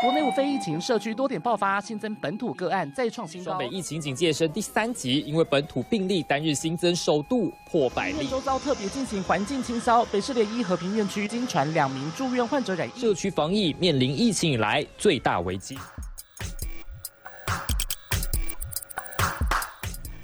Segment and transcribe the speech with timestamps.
[0.00, 3.50] 国内无非疫情，社区多点爆发，新增本土个案再创新高。
[3.50, 8.26] 双北疫情警戒升第三级，因为本土病例单日新增首度破百例。
[8.26, 15.76] 周遭特别进行环境清消，北市联一和平院区经传两名住院患者染疫，社区防疫面临疫情以来最大危机。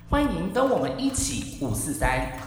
[0.09, 2.46] 欢迎跟我们一起五四三。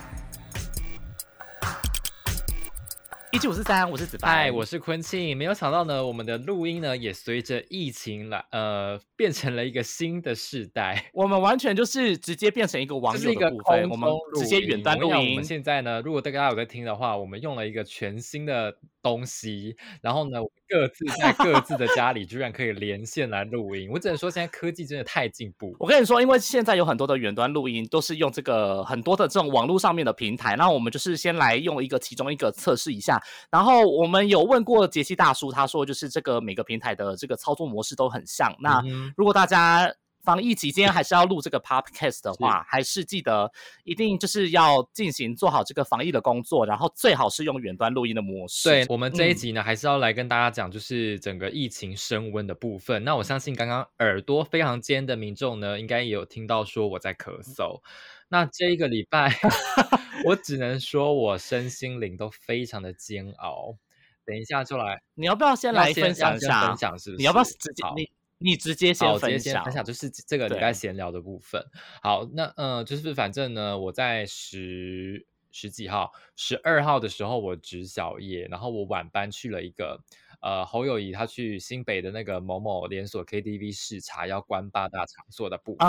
[3.31, 5.37] 一七五四三，我是子白，嗨，我是坤庆。
[5.37, 11.05] 没有想到呢，我们的录音呢也随着疫情来，呃，变成了一个新的世代。
[11.13, 15.29] 我们完全就是直接变成一个网友的部分，我们直接远端录音。
[15.29, 23.91] 我们现在呢，如果大家有在听的话，我们用了一个全新的东西， 然后呢，各自在各自的家里居然可以连线来录音。
[23.91, 25.75] 我只能说，现在科技真的太进步。
[25.77, 33.18] 我跟你说，因为现在有很多的远端录音都是用这个很多的这种网络上面的平台，那我们就是先来用一个其中一个测试一下。
[33.51, 38.55] 然后我们有问过杰西大叔，他说就是这个每个平台的这个操作模式都很像。
[38.59, 38.81] 那
[39.15, 39.91] 如果大家
[40.23, 43.51] 防疫期间还是要录这个 podcast 的话，还是记得
[43.83, 48.69] 一定就是要进行做好这个防疫的工作，然后最好是用远端录音的模式。
[48.69, 53.03] 对我们这一集呢，还是要来跟大家讲，就是整个疫情升温的部分。
[53.03, 57.81] 那我相信刚刚耳朵非常尖的民众呢，应该也有听到说我在咳嗽。
[58.27, 59.33] 那这一个礼拜，
[60.25, 63.75] 我只能说我身心灵都非常的煎熬。
[64.23, 66.67] 等一下就来，你要不要先来分享一下？
[66.67, 67.17] 分享是不是？
[67.17, 68.07] 你要不要直接你
[68.39, 69.63] 你直接先分享？
[69.63, 71.63] 分享就是这个礼拜闲聊的部分。
[72.01, 80.01] 好，那嗯，就是反正呢，我在十十几号，十二号的时候我值小夜，然后我晚班去了一个
[80.41, 85.87] 呃侯友谊他去新北的那个某某连锁 KTV 视察要关八大场所的部分。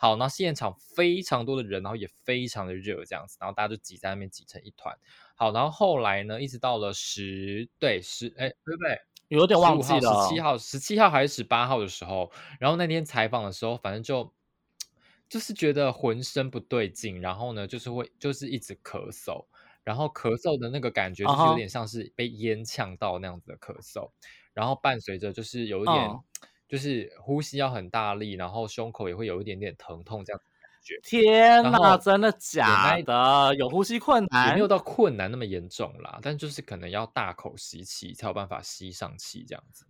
[0.00, 4.96] 好，那现场非常多的人，然后也非常的热，这样子，然后大家就挤在那边挤成一团。
[5.34, 9.00] 好，然后后来呢，一直到了十对十，哎，对不对？
[9.28, 10.00] 有点忘记了。
[10.00, 14.32] 十七号，十七号还是十八号的时候，然后那天采访的时候，反正就
[15.28, 19.46] 就是觉得浑身不对劲，然后呢，就是会就是一直咳嗽，
[19.84, 24.10] 然后咳嗽的那个感觉就是有点像是被烟呛到那样子的咳嗽，
[24.52, 26.10] 然后伴随着就是有一点。
[26.68, 30.42] 就是呼吸要很大力，然后胸口也会有一点点疼痛这样
[30.88, 30.98] 觉。
[31.02, 33.54] 天哪，真的假的？
[33.56, 34.48] 有呼吸困难？
[34.48, 39.84] 也没有到困难那么严重啦，但就是可能要大口吸气才有办法吸上气这样子。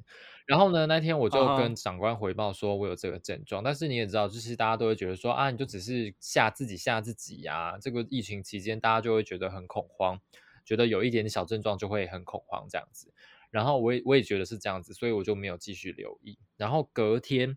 [0.46, 7.78] 然后呢，那天我就跟长官回报说我有这个症状，但是你也知道，就是大家都会觉得说啊，你就只是吓自己吓自己呀。
[7.80, 10.18] 这个疫情期间，大家就会觉得很恐慌，
[10.64, 13.12] 觉得有一点点小症状就会很恐慌这样子。
[13.50, 16.38] 然后我也我也觉得是这样子，所以我就没有继续留意。
[16.56, 17.56] 然后隔天，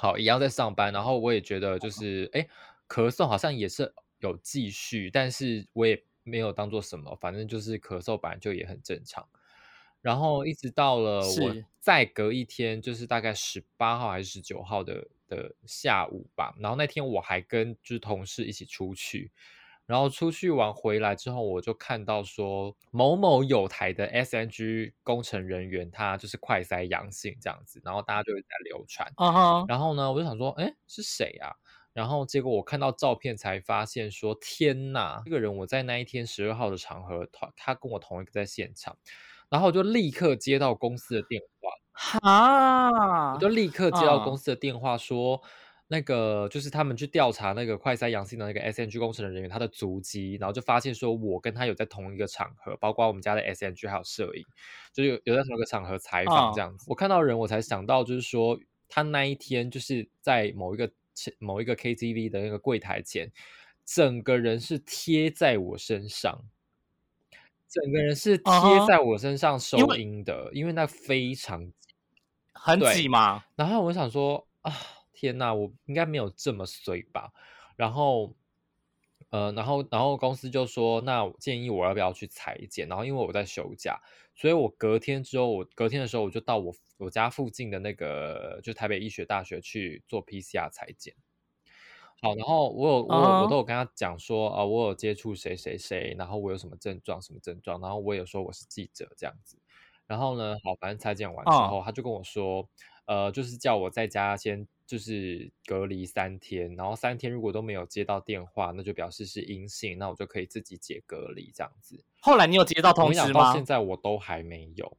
[0.00, 2.48] 好一样在上班，然后我也觉得就是哎，
[2.88, 9.28] 咳嗽好像也是有继续，但是我也没有当做什么，反正就是咳嗽本来就也很正常。
[10.00, 16.54] 然后一直到了我再隔一天，就是大概十八号还是十九号的的下午吧。
[16.58, 19.30] 然后那天我还跟就是同事一起出去。
[19.90, 29.12] 然后出去玩回来之后，我就看到说某某有台的 SNG 工程人员，他就是快筛阳性这样子，然后大家就会在流传。
[29.66, 31.50] 然后呢，我就想说，哎，是谁啊？
[31.92, 38.96] 然后结果我看到照片才发现说，天呐，这个人我在那一天十二号的场合，他他跟我同一个在现场，
[39.48, 45.42] 然后我就立刻接到公司的电话，哈，我就立刻接到公司的电话说。
[45.92, 54.44] 那个就是他们去调查那个快筛阳性的那个 S N G 工程的人员，他的足迹，然后就发现说，我跟他有在同一个场合，包括我们家的 S N G 还有摄影，
[54.92, 56.86] 就有有在同一个场合采访这样子。
[56.88, 58.56] 我看到人，我才想到，就是说
[58.88, 60.88] 他那一天就是在某一个
[61.40, 63.28] 某一个 K T V 的那个柜台前，
[63.84, 66.44] 整个人是贴在我身上，
[67.68, 68.52] 整个人是贴
[68.86, 71.72] 在我身上收音的，因为那非常，
[72.52, 73.42] 很挤嘛。
[73.56, 74.72] 然后我想说啊。
[75.20, 77.30] 天呐，我应该没有这么衰吧？
[77.76, 78.34] 然后，
[79.30, 82.88] 呃，然后，然后公司就说，那建议我要不要去裁剪？
[82.88, 84.00] 然后，因为我在休假，
[84.34, 91.14] 所以我隔天之后，我隔天的时候我就到我我家附近的那个，就台北医学大学去做 PCR 裁剪。
[92.22, 99.58] 好，然后我有我我都有跟他讲说，啊，我有接触谁谁谁，然后我有什么症状什么症状，然后我有说我是记者这样子。
[100.06, 102.68] 然后呢，好，反正裁剪完之后，他就跟我说，
[103.06, 104.66] 呃，就是叫我在家先。
[104.90, 112.02] 就是隔离三天，然后三天如果都没有接到电话，那就表示是阴性，那我就可以自己解隔离这样子。
[112.18, 113.32] 后来你有接到通知吗？
[113.32, 114.98] 到现在我都还没有，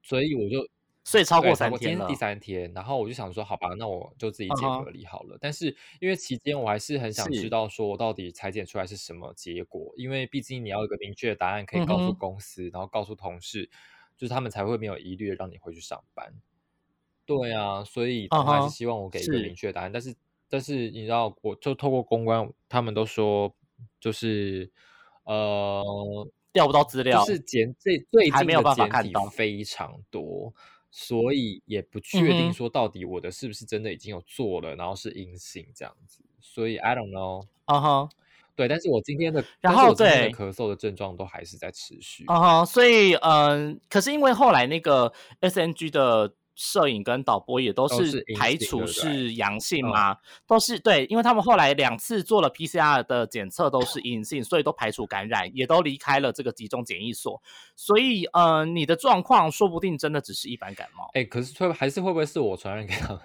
[0.00, 0.68] 所以我就
[1.02, 2.06] 所以超过三天了。
[2.06, 5.36] 第三天，然后我就想说，好吧，那我就自己解隔离好了。
[5.40, 13.68] 但是因为期间我还是很想知道，说我到底裁剪出来是什么结果，因为毕竟你要有个明确的答案，可以告诉公司，然后告诉同事，
[14.16, 16.32] 就是他们才会没有疑虑的让你回去上班。
[17.26, 19.90] 对啊，所以他还是希望我给一个明确答案。
[19.92, 20.14] 但是，
[20.48, 23.52] 但是你知道，我就透过公关，他们都说
[24.00, 24.70] 就是
[25.24, 25.82] 呃
[26.52, 30.54] 调不到资料，就是简最最近的简体非常多，
[30.90, 36.22] 所以也不确定说到底我的是不是真的已经有做了，然后是阴性这样子。
[36.40, 37.44] 所以 I don't know。
[37.64, 38.08] 啊哈。
[38.54, 42.24] 对，但是我今天的，然后对咳嗽的症状都还是在持续。
[42.26, 45.12] 啊所以嗯，可是因为后来那个
[45.42, 50.16] SNG 的摄影跟导播也都是排除是阳性吗，
[50.46, 57.40] 都是对，因为他们后来两次做了 PCR 的检测都是阴性，所以都排除感染，也都离开了这个集中检疫所。
[57.76, 61.10] 所以呃，你的状况说不定真的只是一般感冒。
[61.12, 63.20] 哎，可是会还是会不会是我传染给他们？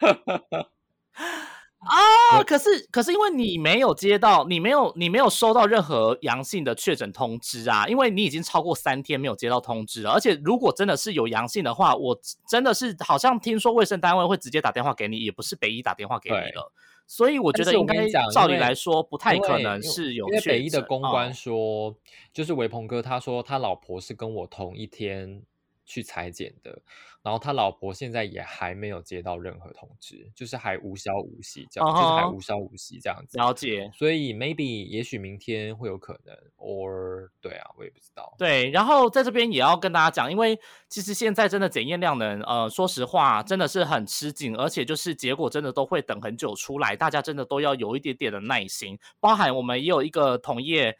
[1.84, 2.42] 啊！
[2.44, 7.86] 可是，可是因为你没有接到，你没有，你没有收到任何阳性的确诊通知啊！
[7.86, 10.10] 因为你已经超过三天没有接到通知了。
[10.10, 16.72] 而且，如果真的是有阳性的话，我真的是好像听说卫生单位会直接打电话给你，也不是北医打电话给你了。
[17.06, 20.26] 所以，我觉得应该照理来说不太可能是有。
[20.28, 21.94] 因为北医的公关说，
[22.32, 25.42] 就是维鹏哥他说他老婆是跟我同一天
[25.84, 26.80] 去裁剪的。
[27.22, 33.38] 然后他老婆现在也还没有接到任何通知，就是还无消无息这样，就是还无消无息这样子。
[33.38, 33.90] 了解。
[33.94, 38.34] 所以 maybe 也许明天会有可能，or 对啊，我也不知道。
[38.36, 40.60] 对，然后在这边也要跟大家讲，因为
[40.90, 48.98] 其实现在真的检验量能，呃，说实话真的是很吃紧，而且就是结果真的都会等很久出来，大家真的都要有一点点的耐心。
[49.18, 50.98] 包含我们也有一个同业。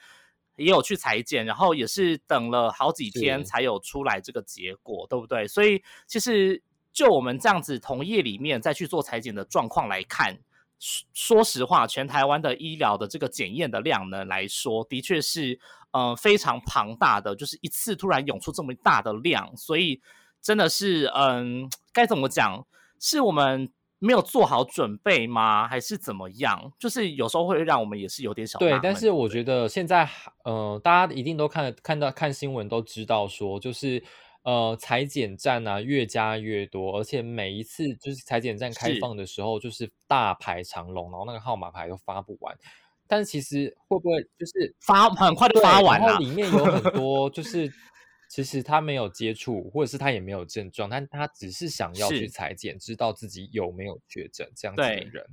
[0.56, 5.48] 也有去裁剪，然后也是等了好几天才有出来这个结果，对不对？
[5.48, 6.62] 所以其实
[6.92, 10.36] 就我们这样子同业里面再去做裁剪的状况来看，
[11.12, 15.58] 说实话，全台湾的医疗的这个检验的量呢来说，的确是
[15.92, 20.00] 呃非常庞大的，就是一次突然涌出这么大的量，所以
[20.40, 22.66] 真的是嗯，该怎么讲？
[22.98, 23.72] 是我们。
[23.98, 25.66] 没有做好准备吗？
[25.66, 26.72] 还是怎么样？
[26.78, 28.78] 就是有时候会让我们也是有点小对。
[28.82, 30.08] 但是我觉得现在，
[30.44, 34.02] 呃，大家一定都看看到看新闻都知道说，就是
[34.42, 42.54] 呃，裁剪站啊越加越多，而且每一次就是裁剪站开放的时候，就是大排长龙，然后那个号码牌都发不完。
[43.06, 46.18] 但是其实会不会就是发很快就发完了？
[46.18, 47.72] 里面有很多就是。
[48.34, 55.24] 其实他没有接触，或者是他也没有症状，但他只是想要去裁剪，知道自己有没有确诊这样子的人。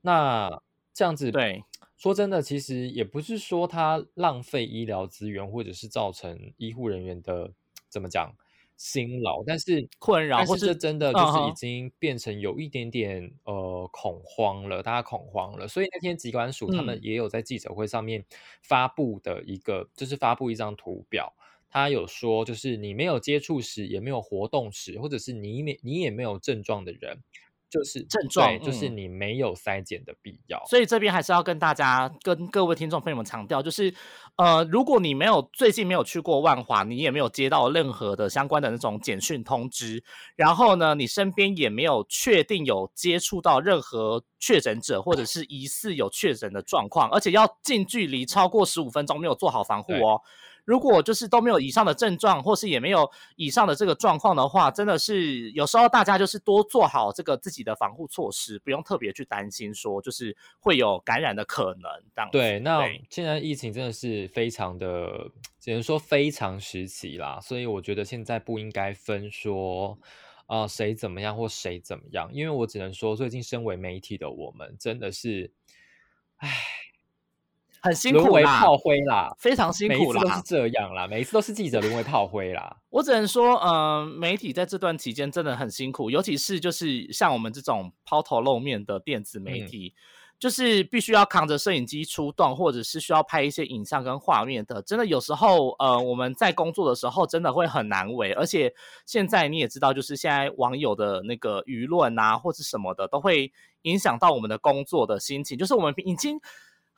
[0.00, 0.62] 那
[0.94, 1.62] 这样子，对，
[1.98, 7.52] 说真的，其实也不是说他浪费医疗资源，或者是造成医护人员的
[7.90, 8.34] 怎么讲
[8.78, 15.68] 辛劳，但是困扰，或是真的就是已经变成有一点点呃恐慌了，大家恐慌了。
[15.68, 18.24] 所以那天疾管署他们也有在记者会上面
[18.62, 21.34] 发布的一个，就是发布一张图表。
[21.72, 27.18] 他有说，就是你没有接触史，也没有活动史，或者是你没你也没有症状的人，
[27.70, 30.62] 就是症状，就是你没有筛检的必要。
[30.66, 33.94] 所以这边还是要跟大家、跟各位听众朋友们强调，就是
[34.36, 40.04] 呃，如果你没有最近没有去过万华，你也没有接到任何的相关的那种简讯通知，
[40.36, 50.20] 然后呢，你身边也没有确定有接触到任何确诊者，或者是疑似有确诊的状况，而且要近距离超过十五分钟，没有做好防护哦。
[50.64, 61.90] 如果就是都没有以上的症状，或是也没有以上的这个状况的话，真的是有时候大家就是多做好这个自己的防护措施，不用特别去担心说就是会有感染的可能。
[62.14, 69.98] 这样对，那现在疫情真的是非常的，只能说非常时期啦，所以我觉得现在不应该分说
[70.46, 75.52] 啊谁怎么样或谁怎么样，因为我只能说最近身为媒体的我们真的是，
[76.36, 76.48] 唉。
[77.82, 82.76] 很辛苦啦，炮灰啦，非常辛苦啦，每次都是这样啦，每一次都是记者沦为炮灰啦。
[82.90, 89.94] 我只能说，嗯，媒体在这段期间真的很辛苦，尤其是就是像我们这种抛头露面的电子媒体，
[90.38, 98.30] 就是必须要扛着摄影机出动，或者是需要拍一些影像跟画面的，真的有时候，呃，我们在工作的时候真的会很难为。
[98.34, 98.72] 而且
[99.04, 103.50] 现在你也知道，就是现在网友的那个舆论啊，或者什么的，都会
[103.82, 106.38] 影响到我们的工作的心情，就是我们已经。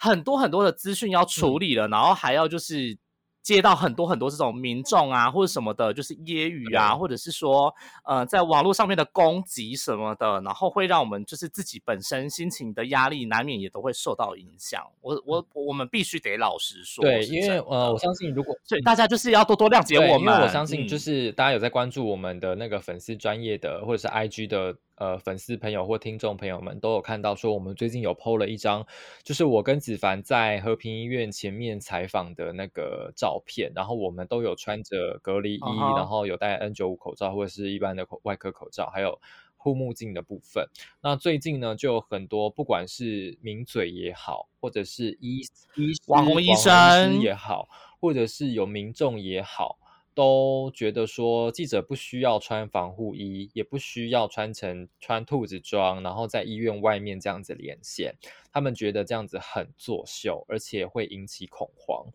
[0.04, 2.96] 很多很多的资讯要处理了，然后还要就是
[3.42, 14.82] 接到很多很多这种民众啊或者什么的，就是揶揄啊，或者是说呃在网络上面的攻击什么的，然后会让我们就是自己本身心情的压力难免也都会受到影响。
[15.02, 17.98] 我我我们必须得老实说，对，因为呃我。
[17.98, 28.86] 相信如果所以大家就是要多多谅解我们，因为我相信就是大家有在关注我们的那个粉丝专业的或者是 IG 的呃粉丝朋友或听众朋友们都有看到，说我们最近有 PO 了一张，
[29.22, 35.60] 就是我跟子凡在和平医院前面采访的那个照片，然后我们都有穿着隔离衣，
[35.96, 39.20] 然后有戴 N95 口罩或者是一般的口外科口罩，还有
[39.56, 40.68] 护目镜的部分。
[41.02, 45.40] 那最近呢，就有很多不管是名嘴也好，或者是医
[45.74, 47.68] 医网红医生也好，
[48.00, 49.78] 或者是有民众也好。
[50.14, 58.14] 都觉得说记者不需要穿防护衣，也不需要穿成穿兔子装，然后在医院外面这样子连线。
[58.52, 62.06] 他们觉得这样子很作秀，而且会引起恐慌。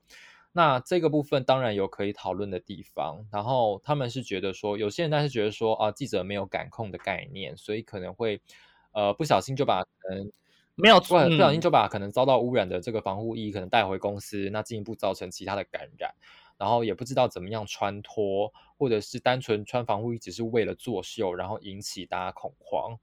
[0.52, 3.28] 那这个部分当然有可以讨论的地方。
[3.32, 8.42] 然后他们是觉得说，有些人他是觉得说啊，记者没有感控的概念，所以可能会
[8.94, 10.32] 呃不小心就把可能
[10.76, 16.16] 没有不不小心就把可能遭到污染的这个防护衣可能带回公司，那进一步造成其他的感染。
[16.60, 23.00] 然后也不知道怎么样穿脱，或者是单纯穿防护衣只是为了作秀，然后引起大家恐慌。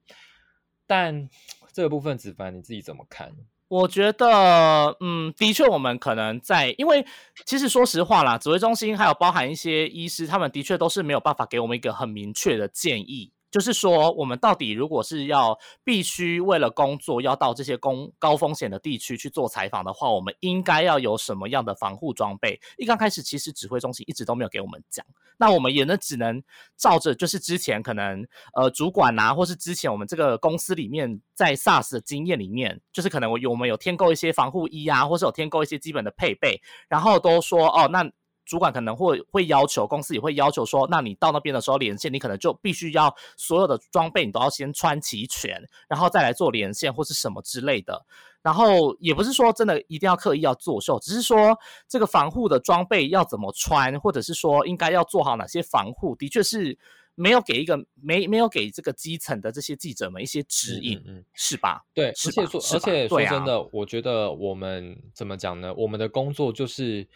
[0.87, 1.29] 但
[1.73, 3.35] 这个部分，子凡你自己怎么看？
[3.69, 7.05] 我觉得，嗯，的确，我们可能在，因为
[7.45, 13.33] 其实说实话啦，指挥中心还有包含一些医师，他们的确都是没有办法给我们一个很明确的建议。
[13.50, 22.61] 就是说，我们到底如果是要必须为了工作要到这些公高风险的地区去做采访的话，我们应该要有什么样的防护装备？
[22.76, 25.05] 一刚开始，其实指挥中心一直都没有给我们讲，
[25.38, 26.43] 那我们也呢只能
[26.76, 38.11] 照着就是之前可能呃主管啊，或是之前我们这个公司里面在 SARS 的经验里面，就是可能我有我们有添购一些防护衣啊，或是有添购一些基本的配备，然后都说哦那。
[38.47, 48.07] 主管可能会会要求，公司也会要求说，那你到那边的时候连线，你可能就必须要所有的装备你都要先穿齐全，然后再来做连线或是什么之类的。
[48.43, 56.79] 然后也不是说真的一定要刻意要作秀，只是说这个防护的装备要怎么穿，或者是说应该要做好哪些防护，的确是
[57.17, 61.85] 没有给一个没没有给这个基层的这些记者们一些指引，嗯，是吧？
[61.93, 65.75] 对，而且说而且说真的，我觉得我们怎么讲呢？
[65.75, 67.09] 我们的工作就是。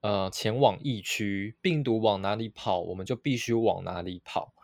[0.00, 4.54] 呃，前往疫区，病毒往哪里跑，我们就必须往哪里跑。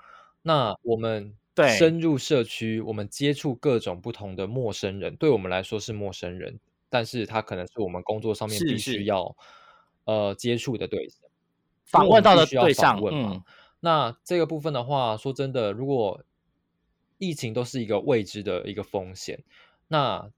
[0.42, 1.34] 那我们
[1.76, 9.34] 深入社区，我们接触各种不同的陌生人，对我们来说是陌生人，但是他可能是我们工作上面必须要
[10.04, 11.28] 呃接触的对象，
[11.84, 13.00] 访问到的对象。
[13.10, 13.42] 嗯，
[13.80, 16.22] 那这个部分的话，说真的，如果
[17.18, 19.42] 疫情都是一个未知的一个风险，
[19.88, 20.30] 那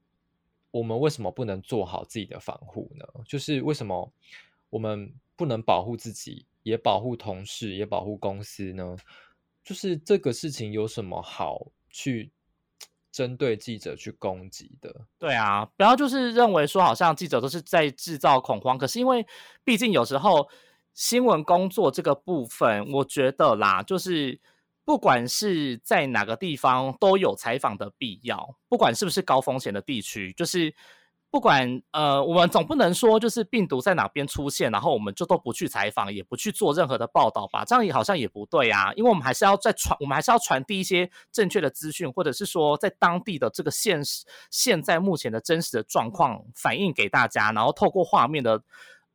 [0.71, 3.05] 我们为什么不能做好自己的防护呢？
[3.27, 4.11] 就是为什么？
[4.69, 8.95] 我们不能保护自己，也保护同事，也保护公司呢？
[9.63, 12.31] 就是这个事情有什么好去
[13.11, 15.05] 针对记者去攻击的？
[15.17, 19.25] 对啊，不要就是认为说好像记者都是在制造恐慌，可是因为
[19.63, 20.49] 毕竟有时候
[20.93, 24.39] 新闻工作这个部分，我觉得啦，就是
[24.83, 30.75] 不管是在哪个地方都有采访的必要，不管是不是高风险的地区，就是。
[31.29, 37.65] 不管呃，我们总不能说就是病毒在哪边出现，然后我们就都不去采访，也不去做任何的报道吧？
[37.65, 48.63] 这样也好像也不对啊，因为我们还是要在传，我们还是要传递一些正确的资讯，或者是说在当地的这个现实、现在目前的真实的状况反映给大家，然后透过画面的。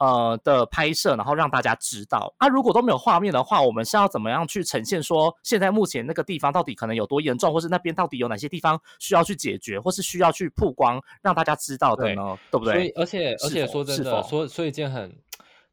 [0.03, 2.49] 呃的拍摄，然后让大家知道啊。
[2.49, 5.01] 如果都没有画面的话，我们是要怎么样去呈现？
[5.01, 12.37] 说现在目前那个地方到底可能有多严重，或是那边到底有哪些地方需要去解决，或是需要去曝光，让大家知道的呢？
[12.51, 12.75] 对不对？
[12.75, 15.17] 所以，而且，而且说真的，说说一件很，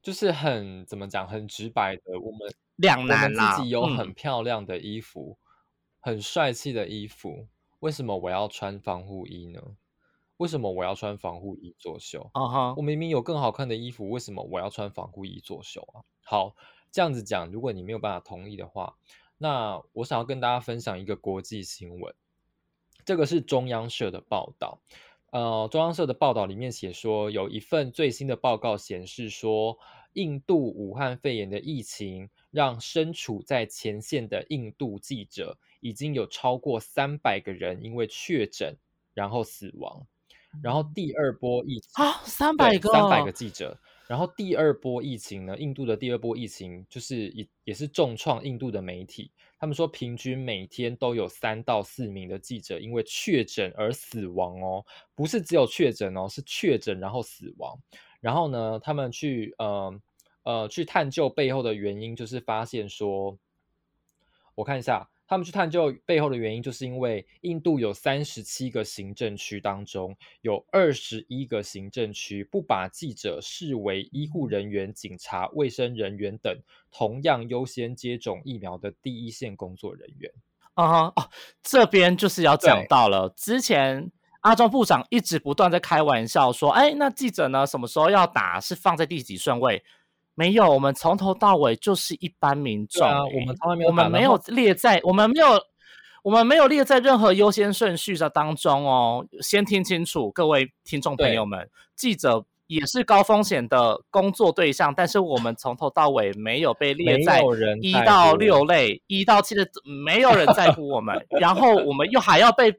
[0.04, 2.40] 就是很怎么讲，很直白的，我们
[2.76, 3.56] 两难啦。
[3.56, 5.40] 自己有很漂亮的衣服，
[6.00, 7.48] 很帅气的衣服，
[7.80, 9.60] 为什么我要穿防护衣呢？
[10.40, 12.30] 为什么我要穿防护衣作秀？
[12.34, 12.74] 啊哈！
[12.78, 16.00] 我明明有更好看的衣服，为什么我要穿防护衣作秀啊？
[16.24, 16.56] 好，
[16.94, 18.96] 这样子讲，如果你没有办法同意的话，
[19.38, 22.16] 那我想要跟大家分享一个国际新闻。
[23.04, 24.80] 这个是中央社的报道。
[25.32, 29.78] 呃，中央社的报道里面写说，有一份最新的报告显示说，
[30.14, 38.78] 印度武汉肺炎的疫情让身处在前线的印度记者已经有超过三百个人因为确诊
[39.14, 40.08] 然后死亡。
[40.62, 43.78] 然后第二波疫情啊，三百个三百个记者。
[44.08, 49.32] 然后第二波疫情呢，印度的第二波疫情就是也也是重创印度的媒体。
[49.60, 57.78] 他们说，平均每天都有三到四名的记者因为确诊而死亡哦，不是只有确诊哦，是确诊然后死亡。
[58.20, 60.02] 然后呢，他们去呃
[60.44, 63.38] 呃去探究背后的原因，就是发现说，
[64.56, 65.08] 我看一下。
[65.30, 76.52] 他们去探究背后的原因，就是因为印度有三十七个行政区当中，有二十一个行政区不把记者视为医护人员、警察、卫生人员等
[76.92, 80.32] 同样优先接种疫苗的第一线工作人员。
[80.74, 81.30] 啊哈哦，
[81.62, 89.84] 这边就是要讲到了，之前阿中部长一直不断在开玩笑说，哎，那记者呢什么时候要打是放在第几顺位？
[90.40, 95.62] 没有，我们从头到尾就是一般民众，我们从来没有，我们没有列在，我们没有，
[96.24, 99.26] 我们没有列在任何优先顺序的当中哦。
[99.42, 107.42] 先听清楚，各位听众朋友们，记者也是高风险的工作对象，但是我们从头到尾没有被列在
[107.82, 112.74] 一到六类，一到七的没有人在乎我们， 然后我们又还要被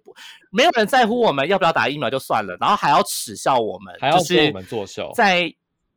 [0.50, 5.54] 没有人在乎我们要不要打疫苗就算了，然后还要耻笑我们，还要说我们作秀，在。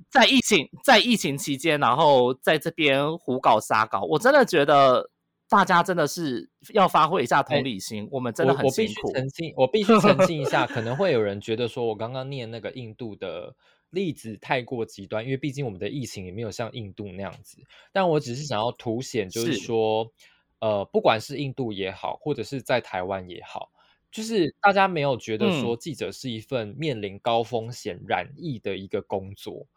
[0.09, 5.09] 在疫情在疫情期间，然后在这边胡搞瞎搞，我真的觉得
[5.49, 8.07] 大家真的是要发挥一下同理心。
[8.11, 9.11] 我们真的很辛苦。
[9.13, 13.55] 澄清，我必须澄清一下，可能会有人觉得说我刚刚念那个印度的
[13.89, 17.57] 例子太过极端，因为毕竟我们的疫情也没有像印度那样子。
[17.91, 20.11] 但我只是想要凸显，就是说，
[20.59, 23.69] 呃，不管是印度也好，或者是在台湾也好，
[24.11, 29.67] 就是大家没有觉得说记者是一份面临高风险染疫的一个工作。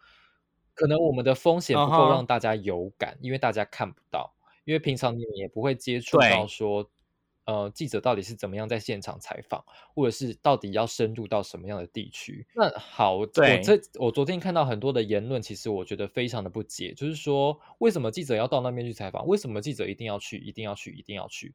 [0.77, 4.33] 可能我们的风险不够让大家有感，因为大家看不到，
[4.65, 6.89] 因为平常你们也不会接触到说，
[7.47, 9.65] 呃，记者到底是怎么样在现场采访，
[9.95, 12.47] 或者是到底要深入到什么样的地区。
[12.55, 19.27] 那好，我这我昨天看到很多的言论，其实我觉得非常的不解，就是说为什么记者要到那边去采访？
[19.27, 20.37] 为什么记者一定要去？
[20.39, 20.91] 一定要去？
[20.93, 21.55] 一定要去？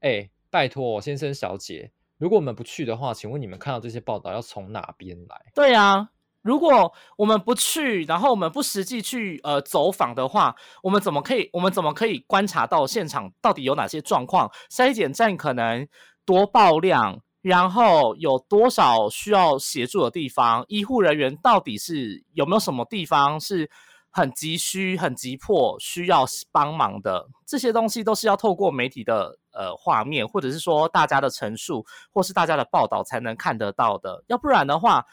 [0.00, 5.52] 哎，拜托先生小姐，如果我们不去的话，请问你们看到这些报道要从哪边来？
[5.54, 6.08] 对呀。
[6.42, 11.48] 如果我们不去，然后我们不实际去呃走访的话，我们怎么可以？
[11.52, 14.50] 我们怎么可以观察到现场到底有哪些状况？
[14.68, 15.86] 筛检站可能
[16.24, 20.64] 多爆量，然后有多少需要协助的地方？
[20.66, 23.70] 医护人员到底是有没有什么地方是
[24.10, 27.28] 很急需、很急迫需要帮忙的？
[27.46, 34.24] 这些东西都是要透过媒体的呃画面，或者是说大家的陈述，或是大家的报道才能看得到的。
[34.26, 35.06] 要不然的话。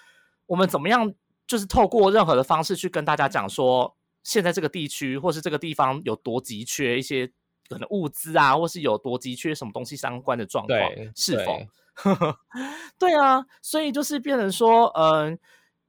[0.50, 1.14] 我们怎么样？
[1.50, 7.26] 就是透过任何的方式去跟大家讲说，现在这个地区或是这个地方有多急缺一些
[7.68, 10.80] 可能物资啊，或是有多急缺什么东西相关的状况，
[11.16, 12.36] 是否？
[13.00, 15.40] 对啊，所以就是变成说，嗯，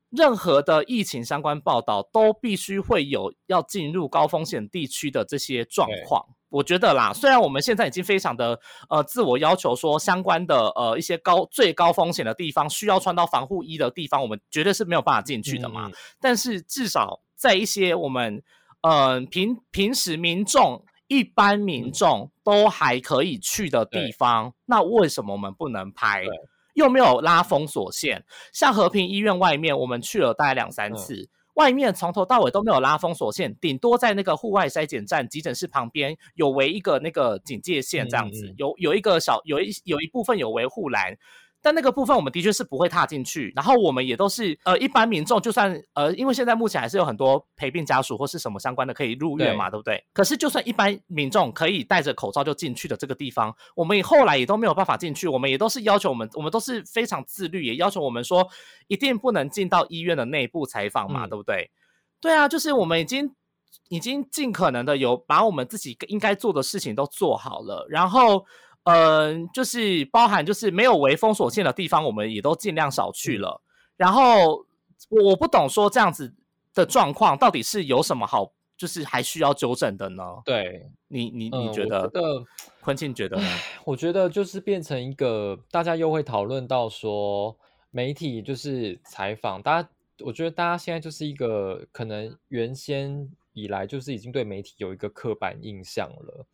[0.08, 6.30] 任何的疫情相关报道都必须会有要进入高风险地区的这些状况。
[6.50, 15.90] 我觉得啦，虽然我们现在已经非常的呃自我要求说相关的呃一些高最高风险的地方需要穿到防护衣的地方，我们绝对是没有办法进去的嘛。
[16.20, 18.42] 但是至少在一些我们
[18.82, 26.24] 呃平平时民众一般民众都还可以去的地方，那为什么我们不能拍？
[26.74, 31.28] 又没有拉封锁线，像和平医院外面，我们去了大概两三次。
[31.60, 41.18] 外面从头到尾都没有拉封锁线，顶多在那个户外筛检站、急诊室旁边有围一个那个警戒线，这样子有有一个小有一有一部分有围护栏。
[41.62, 50.02] 但那个部分我们的确是不会踏进去，然后我们也都是呃一般民众，就算呃因为现在目前还是有很多陪病家属或是什么相关的可以入院嘛，对不对？
[50.12, 58.48] 可是就算一般民众可以戴着口罩就进去的这个地方，我们后来也都没有办法进去，我们也都是要求我们，我们都是非常自律，也要求我们说
[58.86, 61.70] 一定不能进到医院的内部采访嘛，对不对？
[62.20, 63.34] 对啊，就是我们已经
[63.90, 68.46] 已经尽可能的有把我们自己应该做的事情都做好了，然后。
[68.84, 73.60] 嗯，就是包含就是没有围封锁线的地方，我们也都尽量少去了。
[73.96, 74.64] 然后
[75.08, 76.34] 我不懂说这样子
[76.74, 80.24] 的状况到底是有什么好，就是还需要纠正的呢？
[80.44, 82.10] 对你，你你觉得？
[82.80, 83.38] 坤庆觉得？
[83.84, 87.54] 我觉得就是变成一个大家又会讨论到说
[87.90, 89.88] 媒体就是采访大家，
[90.24, 96.46] 我觉得大家现在就是一个可能原先以来就是已经对媒体有一个刻板印象了。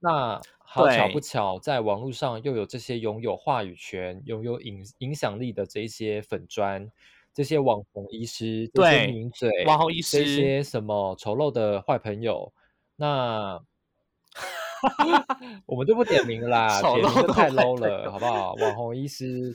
[0.00, 6.90] 那好巧不巧，在网络上又有这些拥有话语权、拥有影影响力的这些粉砖、
[7.34, 12.52] 这些网红医师、这些名嘴、网红医师、这些什么丑陋的坏朋友，
[12.96, 13.60] 那
[15.66, 18.54] 我们就不点名啦，点名太 low 了，好不好？
[18.54, 19.52] 网红医师、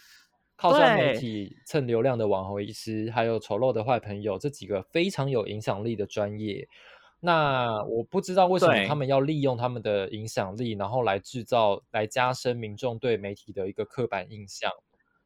[0.55, 6.67] 靠上媒体蹭流量的网红医师，还有丑陋的坏朋友，这几个非常有影响力的专业。
[7.21, 14.71] 那我不知道为什么他们要利用他们的影响力，然后来制造、来加深民众对媒体的一个刻板印象，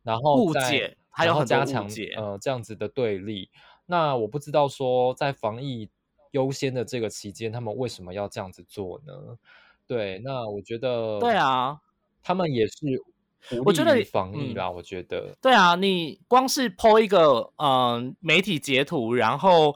[0.03, 3.49] 然后误解，还有加强呃这样子的对立。
[3.85, 5.89] 那我不知道说在防疫
[6.31, 9.37] 优先的这个期间，他们为什么要这样子做呢？
[9.85, 11.81] 对，那我觉得对啊，
[12.23, 12.75] 他们也是
[13.65, 14.71] 我觉得防疫啦。
[14.71, 19.75] 我觉得对啊，你光是 po 一个嗯媒体截图，然后。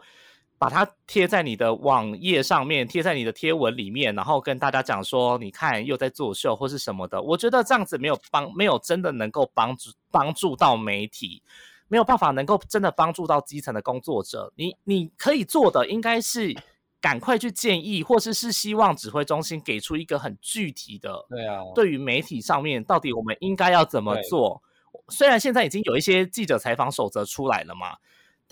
[0.63, 7.21] 把它贴在你的网页上面，贴在你的贴文里面，然后跟大家讲说，你看又在作秀或是什么的。
[7.21, 11.43] 我觉得这样子没有帮，没有真的能够帮助帮助到媒体，
[11.89, 14.53] 没有办法能够真的帮助到基层的工作者。
[14.55, 16.55] 你你可以做的应该是
[17.01, 24.63] 赶快去建议，或是是希望指挥中心给出一个很具体的，对啊，对于媒体上面到底我们应该要怎么做。
[25.09, 27.97] 虽然现在已经有一些记者采访守则出来了嘛，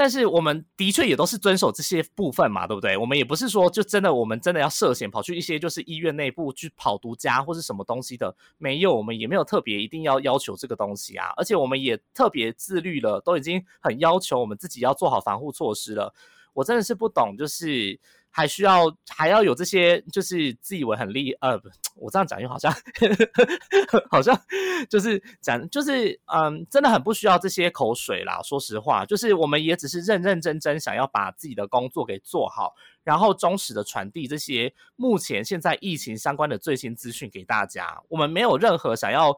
[0.02, 2.98] 但是我们的确也都是遵守这些部分嘛，对不对？
[2.98, 11.28] 我们也不是说就真的我们真的要涉险跑去一些就是医院内部去跑独家或是什么东西的，没有，我们也没有特别一定要要求这个东西啊。
[11.38, 16.12] 而且我们也特别自律了，都已经很要求我们自己要做好防护措施了。
[16.54, 18.00] 我真的是不懂，就是。
[18.32, 22.74] 还需要还要有这些，就是自以为很厉呃，不，我这样讲又好像
[24.10, 24.40] 好像
[24.90, 28.42] 就是讲就是嗯，真的很不需要这些口水啦。
[28.42, 38.02] 说实话，就是我们也只是认认真真想要把自己的工作给做好，然后忠实的传递这些目前现在疫情相关的最新资讯给大家。
[38.08, 39.38] 我们没有任何想要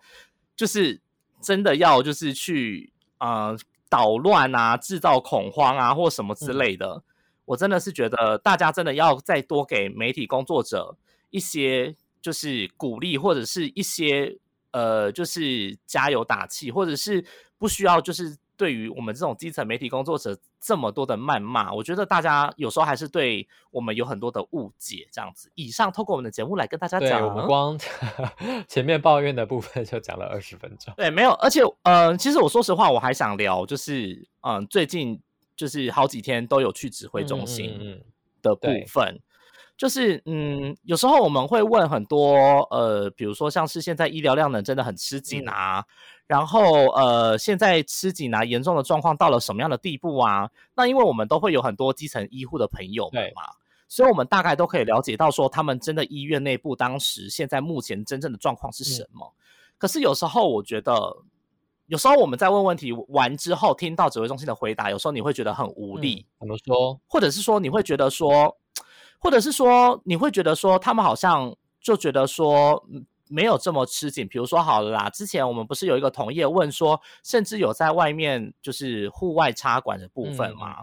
[0.55, 1.01] 就是
[1.41, 3.57] 真的要就是去呃
[3.89, 7.01] 捣乱啊，制造恐慌啊，或什么之类的。
[7.45, 10.95] 我真的是觉得大家真的要再多给媒体工作者
[11.29, 14.37] 一些就是鼓励，或者是一些
[14.71, 17.25] 呃就是加油打气，或者是
[17.57, 21.73] 不需要就是对于我们这种基层媒体工作者这么多的谩骂。
[21.73, 25.51] 我觉得大家有时候还是对我们有很多的误解，这样子。
[25.55, 27.77] 以上透过我们的节目来跟大家讲，我们光
[28.69, 30.93] 前面抱怨的部分就讲了二十分钟。
[30.95, 35.19] 对，没有，而且呃，其实我说实话，我还想聊，就是嗯，最近。
[35.55, 38.03] 就是好几天都有去指挥中心
[38.41, 39.19] 的部分，
[39.77, 42.35] 就是嗯，有时候我们会问很多
[42.71, 45.85] 呃，比如说像是现在医疗量能真的很吃紧啊，
[46.27, 50.49] 然后呃，现在吃紧啊，严重的状况到了什么样的地步啊？
[50.75, 53.43] 那因为我们都会有很多基层医护的朋友们嘛，
[53.87, 59.33] 所以我们大概都可以了解到说，他们真的医院内部当时现在目前真正的状况是什么。
[59.77, 61.17] 可是有时候我觉得。
[61.93, 66.25] 有时候我们在问问题完之后，听到指挥中心的回答，有时候你会觉得很无力。
[66.39, 66.99] 怎么说？
[67.07, 68.57] 或者是说你会觉得说，
[69.21, 72.83] 或者是说你会觉得说，他们好像就觉得说
[73.29, 74.27] 没有这么吃紧。
[74.27, 80.77] 比如说好了啦，之前我们不是有一个同业问说，甚至有在外面就是户外插管的部分吗？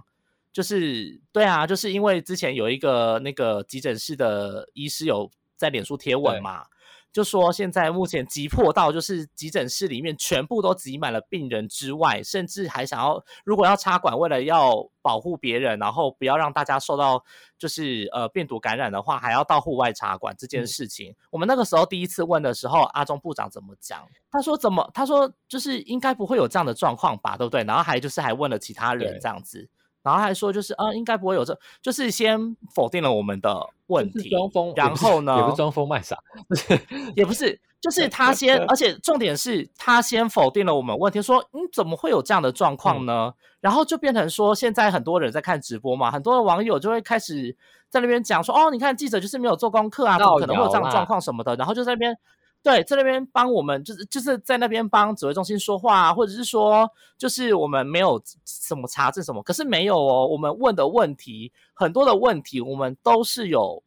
[0.52, 6.66] 就是对啊，就是因为之前有一个那个急诊室的医师有在脸书贴文嘛。
[7.12, 17.24] 就说现在目前急迫到就是急诊室里面全部都挤满了病人之外，甚至还想要如果要插管，为了要保护别人，然后不要让大家受到
[17.58, 21.14] 就是呃病毒感染的话，还要到户外插管这件事情。
[21.30, 24.06] 我们那个时候第一次问的时候，阿中部长怎么讲？
[24.30, 24.88] 他说怎么？
[24.94, 27.64] 他说就是应该不会有这样的状况吧，对不对？
[27.64, 29.68] 然后还就是还问了其他人这样子。
[30.02, 36.16] 然后还说就是啊，应该不会有这，就是先否定了我们的问题，装疯，然后呢，也不是装疯卖傻，
[37.14, 43.32] 也不是，就 是他先，而且重点是他先否定了我们问题，说嗯，怎么会有这样的状况呢？
[43.60, 47.54] 然后就变成说，现在很多人在看直播嘛，很多的网友就会开始
[47.88, 52.16] 在那边讲说，哦，你看记者就是没有做功课啊，怎么可能会有这样的状况什么的，然后就在那边。
[52.62, 60.26] 对，在那边帮我们，就是就是在那边帮指挥中心说话，或者是说，就是我们没有什么查证什么，可是没有哦。
[60.26, 63.82] 我们问的问题很多的问题，我们都是有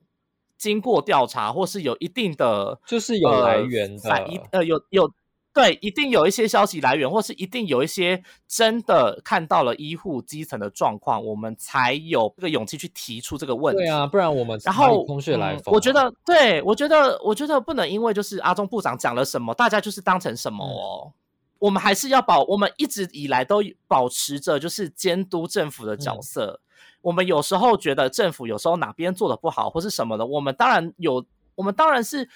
[0.58, 4.10] 经过调查，或是有一定的，就是有来源的，
[4.52, 5.12] 呃，有有。
[5.54, 13.84] 对，一定有一些消息来源，或是一定有一些真的看到了医护基层的状况，我们才有这个勇气去提出这个问题。
[13.84, 15.72] 对啊，不然我们然后空穴来风。
[15.72, 21.14] 我觉得，对我觉得，我觉得不能因为就是阿中部长讲了什么，大家就是当成什么哦。
[21.60, 26.62] 我们还是要保，我们一直以来都保持着就是监督政府的角色。
[27.02, 32.28] 我们有时候觉得政府有时候哪边做的不好，或是什么的，我们当然有，我们当然是。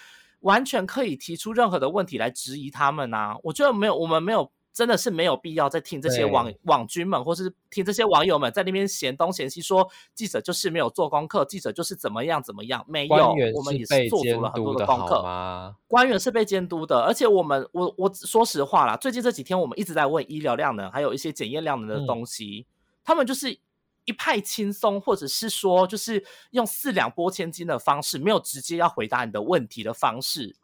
[0.41, 3.36] 完全可以提出任何的问题来质疑他们呐！
[3.43, 12.86] 我觉得没有，我们没有，真的是没有必要再听这些网网军们，或是听这些网友们在那边嫌东嫌西，说记者就是没有做功课，记者就是怎么样怎么样。
[12.88, 15.76] 没有，我们也是做足了很多的功课。
[15.88, 22.65] 官员是被监督的，而且我们，我我说实话啦，最近这几天我们一直在问医疗量能，还有一些检验量能的东西，
[23.04, 23.60] 他们就是。
[24.08, 30.56] 一派轻松，或者是说，就是用四两拨千斤的方式，没有直接要回答你的问题的方式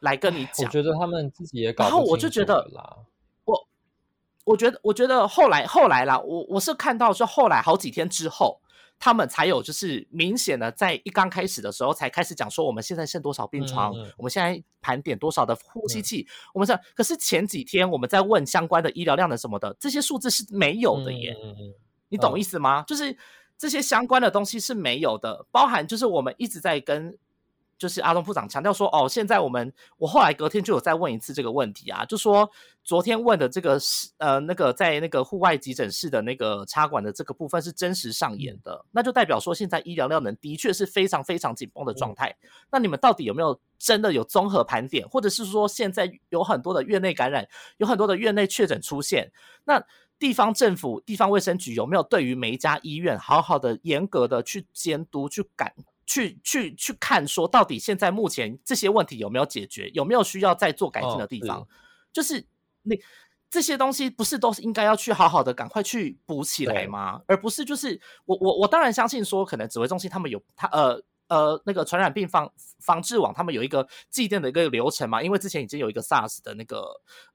[0.00, 0.66] 来跟你讲。
[0.66, 1.84] 我觉得他们自己也搞。
[1.84, 2.66] 然后我就觉得，
[3.44, 3.68] 我
[4.44, 8.60] 我觉得，我觉得后来后来啦，我我是看到说后来好几天之后，
[8.98, 21.36] 他们才有就是明显的在一刚开始的时候才开始讲说，我们现在剩多少病床，我们现在盘点多少的呼吸器，我们是可是前几天我们在问相关的医疗量的什么的，这些数字是没有的耶。
[22.08, 22.84] 你懂意思吗？
[22.86, 23.16] 就是
[23.56, 27.18] 这些相关的东西是没有的，包含就是我们一直在跟。
[27.78, 32.50] 就是阿东部长强调说，哦，现在我们我后来隔天就有再问一次这个问题啊，就说
[32.82, 42.36] 昨天问的这个是呃那个在那个户外急诊室的那个插管的这个部分是真实上演的，那就代表说现在医疗量能的确是非常非常紧绷的状态。
[42.72, 49.30] 那你们到底有没有真的有综合盘点，或者是说现在有很多的院内感染，有很多的院内确诊出现，
[49.62, 49.80] 那
[50.18, 55.72] 地方政府、地方卫生局有没有对于每一家医院好好的、严格的去监督、去赶？
[56.10, 61.68] 去去去看，说到底现在目前这些问题有没有解决，有没有需要再做改进的地方？
[62.10, 62.46] 就是
[62.84, 62.98] 那
[63.50, 67.20] 这些东西不是都是应该要去好好的赶快去补起来吗？
[67.26, 70.98] 而不是就是我我我当然相信说，可能指挥中心他们有他呃
[71.28, 76.84] 呃那个传染病防防治网，他们有一个祭奠的一个流程嘛，因为之前已经有一个 SARS 的那个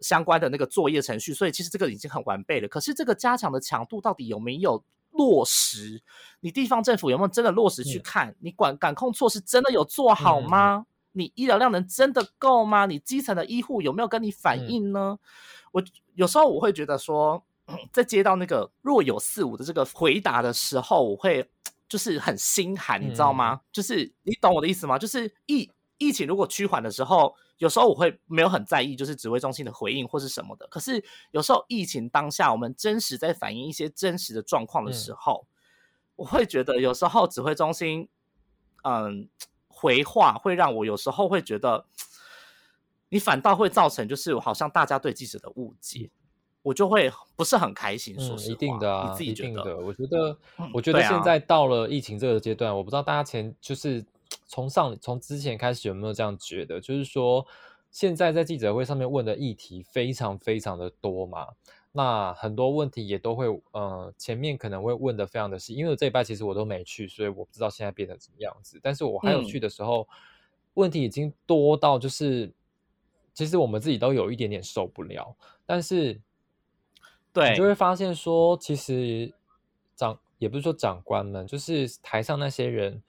[0.02, 2.68] 相关的那个作业程序，所以其实这个已经很完备了。
[2.68, 4.84] 可是这个加强的强度到底有没有？
[5.16, 6.02] 落实，
[6.40, 8.36] 你地方政府有没有真的落实去看？
[8.40, 10.88] 你管管控措施真的有做好吗？
[11.12, 12.88] 你医疗量能真的够吗？
[12.88, 15.20] 你基层的医护有没有跟你反映呢？
[15.72, 15.84] 我
[16.16, 17.46] 有时候我会觉得说，
[17.94, 21.48] 在接到那个若有似无的这个回答的时候，我会
[21.94, 23.62] 就是很心寒，你知道吗？
[23.72, 24.98] 就是你懂我的意思吗？
[24.98, 27.36] 就是疫疫情如果趋缓的时候。
[27.60, 30.68] 有时候我会没有很在意，就是指挥中心的回应或是什么的。
[30.68, 31.02] 可是
[31.32, 35.48] 有时候疫情当下，我们真实在反映一些真实的状况的时候，
[36.18, 38.10] 我会觉得有时候指挥中心，
[38.84, 39.30] 嗯，
[39.70, 41.86] 回话会让我有时候会觉得，
[43.10, 46.10] 你反倒会造成就是好像大家对记者的误解，
[46.64, 48.20] 我就会不是很开心。
[48.20, 49.78] 说实话，一定的，你自己觉得？
[49.78, 50.38] 我觉得，
[50.74, 54.04] 我觉得现在到了疫情这个阶段，我不知道大家前就是。
[54.48, 56.80] 从上从之前开始有没有这样觉得？
[56.80, 57.46] 就是说，
[57.92, 61.48] 现在在记者会上面问的议题非常非常的多嘛，
[61.92, 68.80] 那很多问题也都会，呃，前面可能会问的非常的细，因为我这一拜其实我都没去，所以我不知道现在变成什么样子。
[68.82, 70.08] 但是我还有去的时候，
[70.76, 72.52] 问题已经多到就是，
[73.34, 75.36] 其实我们自己都有一点点受不了。
[75.66, 76.20] 但是，
[77.34, 79.34] 对，你就会发现说，其实
[79.96, 83.02] 长也不是说长官们，就是台上那些人。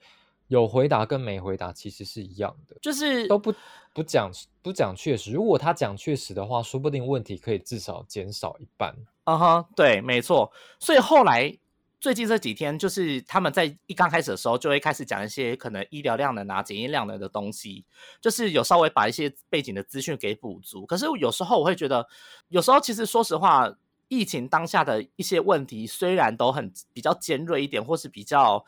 [0.47, 3.51] 有回答跟没回答其实是一样的，就是都不
[3.95, 4.29] 不讲
[4.61, 5.31] 不讲确实。
[5.31, 8.95] 如果他讲确实的话，说不定问题可以至少减少一半。
[9.23, 10.51] 嗯哼，对，没错。
[10.79, 11.57] 所以后来
[11.99, 17.83] 最近这几天，就是他们在一刚开始的时候，就会开始讲一些可能医疗量能啊、检验量能的东西，
[18.21, 20.85] 就是有稍微把一些背景的资讯给补足。
[20.85, 22.07] 可是有时候我会觉得，
[22.49, 23.75] 有时候其实说实话，
[24.07, 28.65] 疫情当下的一些问题虽然都很比较尖锐一点，或是比较。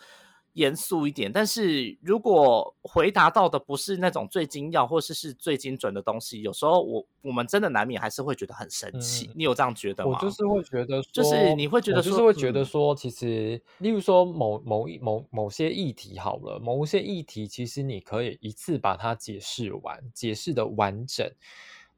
[0.53, 9.29] 严肃一点，但是如果回答到的不是那种最精要或是是最精准的东西，有时候我我们真的难免还是会觉得很生气。
[9.35, 10.17] 你有这样觉得吗？
[10.17, 21.31] 我就是会觉得，就是你会觉得，就是会觉得说，其实，例如说某某一某某些议题好了，某些议题，其实你可以一次把它解释完，解释的完整，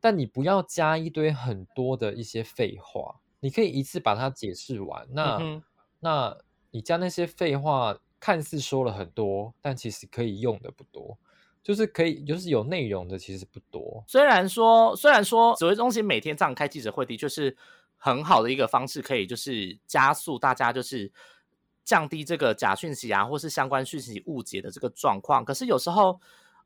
[0.01, 5.07] 但你不要加一堆很多的一些废话，你可以一次把它解释完。
[5.11, 5.61] 那
[5.99, 6.37] 那
[6.71, 7.97] 你加那些废话。
[8.21, 11.17] 看似说了很多，但其实可以用的不多，
[11.63, 14.03] 就是可以，就是有内容的其实不多。
[14.09, 17.55] 虽然说，虽然说指挥中心每天这样开记者会的确是
[17.95, 21.09] 很好的一个方式，可以就是加速大家就是
[21.85, 25.45] 降低这个假讯息啊，或是相关讯息误解的这个状况。
[25.45, 26.19] 可是有时候，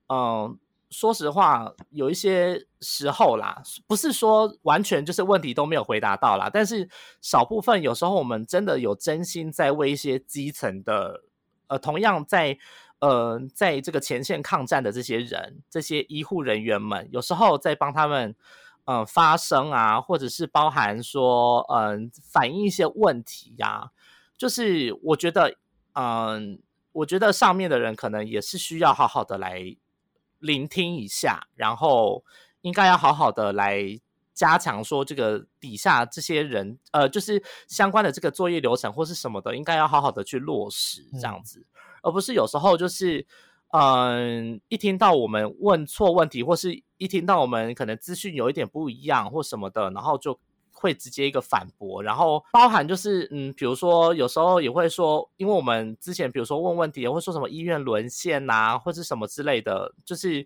[0.07, 0.57] 嗯，
[0.93, 6.87] 说实话，有一些时候啦，不是说完全就是问题都没有回答到啦，但是
[7.21, 11.23] 少部分有时候我们真的有真心在为一些基层的。
[11.67, 12.57] 呃，同样在
[12.99, 18.35] 呃，在这个前线抗战的这些人，这些医护人员们，有时候在帮他们
[18.83, 23.91] 嗯发声啊，或者是包含说嗯反映一些问题呀，
[24.37, 25.55] 就是我觉得
[25.93, 29.75] 嗯，我觉得上面的人可能也是需要好好的来
[30.43, 32.23] 聆听一下，然后
[32.61, 33.99] 应该要好好的来
[34.33, 41.65] 加强说这个底下这些人呃，就是相关的这个作业流程或是什么的，应该要好好的去落实这样子。
[42.01, 43.25] 而不是有时候就是，
[43.71, 50.37] 嗯，一听到我们问错问题，或是一听到我们可能资讯有一点不一样或什么的，然后就
[50.83, 60.45] 会直接一个反驳，然后包含就是，嗯，比如说有时候也会说，因为我们之前比如说问问题，会说什么医院沦陷呐，或是什么之类的，就是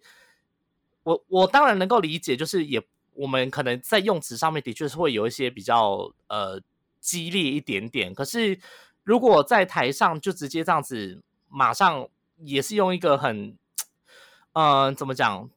[1.02, 2.80] 我我当然能够理解，就是也
[3.16, 6.62] 我们可能在用词上面的确是会有一些比较呃
[7.02, 8.60] 激烈一点点，可是
[9.04, 11.24] 如果在台上就直接这样子。
[11.50, 12.06] 马上
[12.40, 13.58] 也是用一个很，
[14.52, 15.50] 嗯，怎么讲，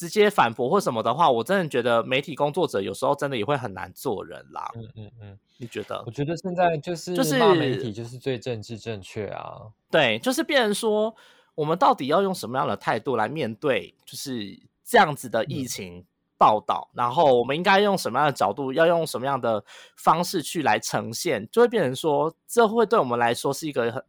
[0.00, 4.66] 直接反驳或什么的话，我真的觉得媒体工作者有时候真的也会很难做人啦。
[4.74, 6.02] 嗯嗯嗯，你觉得？
[6.06, 9.60] 我觉得现在就是就是媒体就是最政治正确啊。
[9.90, 11.14] 对，就是变成说，
[11.54, 16.02] 我们到底要用什么样的态度来面对，就是这样子的疫情
[16.38, 19.62] 报道，然后我们应该用什么样的角度，要用什么样的
[19.96, 24.02] 方式去来呈现，就会变成说，这会对我们来说是一个很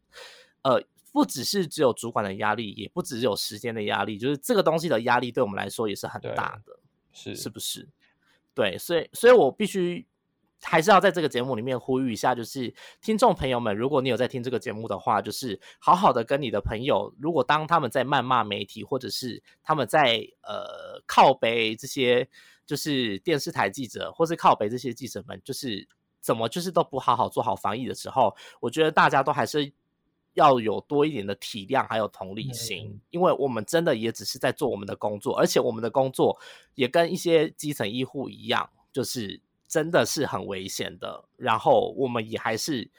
[0.62, 0.82] 呃。
[1.12, 6.80] 不只是只有主管的压力，也不只有时间的压力，就是这个东西的压力对我们来说也是很大的，
[7.12, 7.90] 是是不是？
[8.54, 10.08] 对，所以所以我必须
[10.62, 22.30] 还是要在这个节目里面呼吁一下，就是听众朋友们，如果你有在听这个节目的话，就是好好的跟你的朋友，如果当他们在谩骂媒体，或者是他们在呃靠北这些，
[22.66, 25.88] 就是电视台记者，或是靠北这些记者们，就是
[26.22, 29.74] 怎么就是都不好好做好防疫的时候，我觉得大家都还是。
[30.34, 36.40] 要有多一点的体谅，还有同理心，因为我们真的也只是在做我们的工作，而且我们的工作
[36.76, 41.26] 也跟一些基层医护一样，就是真的是很危险的。
[41.36, 42.90] 然后我们也还是，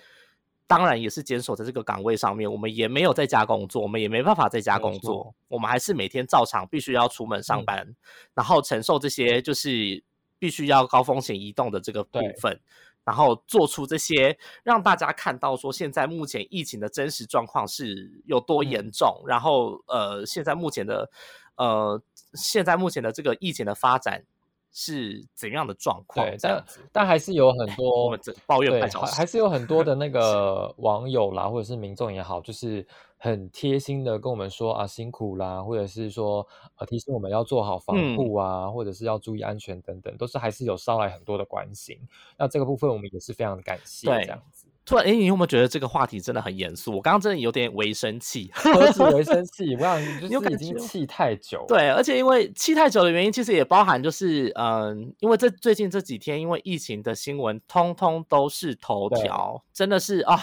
[0.66, 7.94] 当然也是坚守在这个岗位上面，我们也没有在家工作，我们也没办法在家工作，我们还是每天照常必须要出门上班，
[8.34, 10.02] 然后承受这些就是
[10.38, 12.60] 必须要高风险移动的这个部分。
[13.04, 21.10] 然后做出这些让大家看到说现在目前疫情的真实状况是有多严重，然后呃现在目前的
[21.56, 22.00] 呃
[22.34, 24.24] 现在目前的这个疫情的发展
[24.72, 26.26] 是怎样的状况？
[26.26, 32.86] 对，但但还是有很多抱怨，还还是有很多的那 个网友啦，或者是民众也好，就是。
[33.24, 41.96] 很贴心的跟我们说啊辛苦啦，或者是说呃提醒我们要做好防护啊，或者是要注意安全等等，都是还是有捎来很多的关心。
[42.36, 44.08] 那这个部分我们也是非常的感谢。
[44.08, 46.92] 这样子，突然哎，你有没有觉得这个话题真的很严肃？
[46.92, 49.76] 我刚刚真的有点微生气，何止微生气？
[49.76, 51.64] 我想 就是已经气太久。
[51.68, 60.38] 对，而且因为气太久的原因，其实也包含就是嗯，因为这最近这几天因为疫情的新闻，通通都是头条，真的是啊。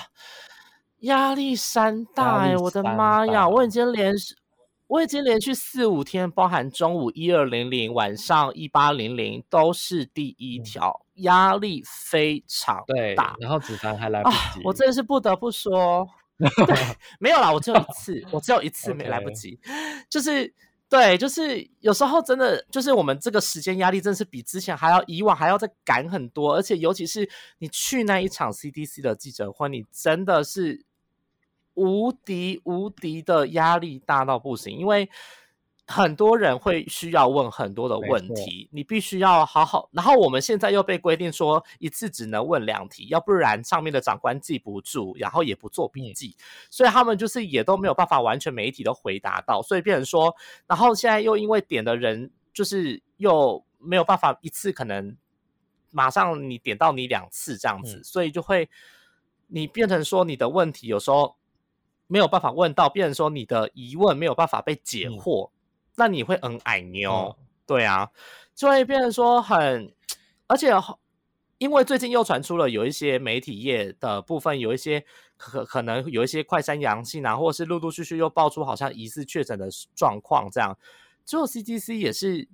[1.03, 3.47] 压力山大哎，我的妈呀！
[3.47, 4.35] 我已经连续，
[4.87, 12.83] 我已经连续四五天，包含中午一二零零，晚上一八零零，都是第一条，压力非常
[13.15, 13.35] 大。
[13.39, 16.75] 然后子凡还来不及，我真的是不得不说， 对，
[17.19, 19.59] 没有啦，我只有一次，我只有一次没来不及，
[20.09, 20.53] 就是
[20.87, 27.29] 对，就是有时候真的就是我们这个时间压力，真的是比之前还要以往还要再赶很多，而且尤其是
[27.59, 30.85] 你去那一场 CDC 的记者会，你真的是。
[31.75, 35.09] 无敌无敌的压力大到不行，因为
[35.91, 39.89] 很多人会需要问很多的问题，你必须要好好。
[39.91, 46.35] 然后我们现在又被规定说一次只能问两题，要不然上面的长官记不住，然后也不做笔记，
[46.69, 50.35] 所以他们就是也都没有办法完全每一题都回答到，所以变成说，
[50.67, 55.17] 然后现在又因为点的人就是又没有办法一次可能
[55.89, 58.69] 马上你点到你两次这样子，所以就会
[59.47, 61.35] 你变成说你的问题有时候。
[62.11, 65.51] 没有办法问到，变成说你的疑问没有办法被解惑，
[65.99, 68.09] 那你会很矮妞，对啊，
[68.55, 69.93] 就会变成说很，
[70.47, 70.71] 而且
[71.57, 80.75] 因为最近又传出了有一些媒体业的部分，有一些可可能有一些快筛阳性啊，或者是陆陆续续又爆出好像疑似确诊的状况，这样，
[81.25, 82.47] 最后 CDC 也是，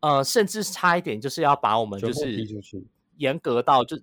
[0.00, 2.44] 呃，甚至差一点就是要把我们就是
[3.16, 3.96] 严格到就。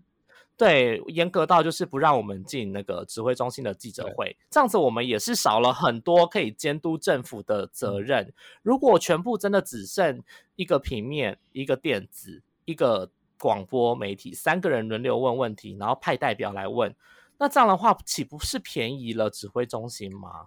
[0.55, 8.31] 对，严格到就是不让我们进那个指挥中心的记者会，这样子我们也是少了很多可以监督政府的责任。
[8.61, 10.21] 如果全部真的只剩
[10.55, 16.95] 一个平面、一个电子、一个广播媒体，三个人轮流问问题，然后派代表来问，
[17.39, 20.45] 那这样的话岂不是便宜了指挥中心吗？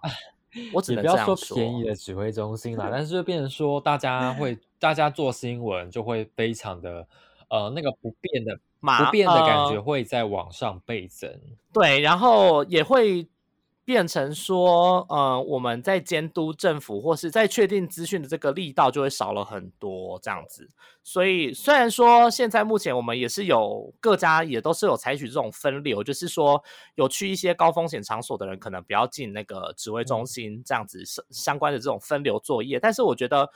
[0.73, 7.05] 我只能不要说便宜的指挥中心啦， 但是就变成说大家会，大家做新闻就会非常的
[7.49, 8.57] 呃那个不变的。
[8.79, 11.29] 不变的感觉会在往上倍增，
[11.73, 13.27] 对，然后也会
[13.83, 20.69] 变成说，呃，我们在监督政府或是在确定资讯的这个力道就会少了很多，这样子。
[21.03, 26.61] 所以虽然说现在目前我们也是有各家也都是有采取这种分流，就是说
[26.95, 33.49] 有去一些高风险场所的人可能不要进那个指挥中心这样子相相关的这种分流作业，但是我觉得，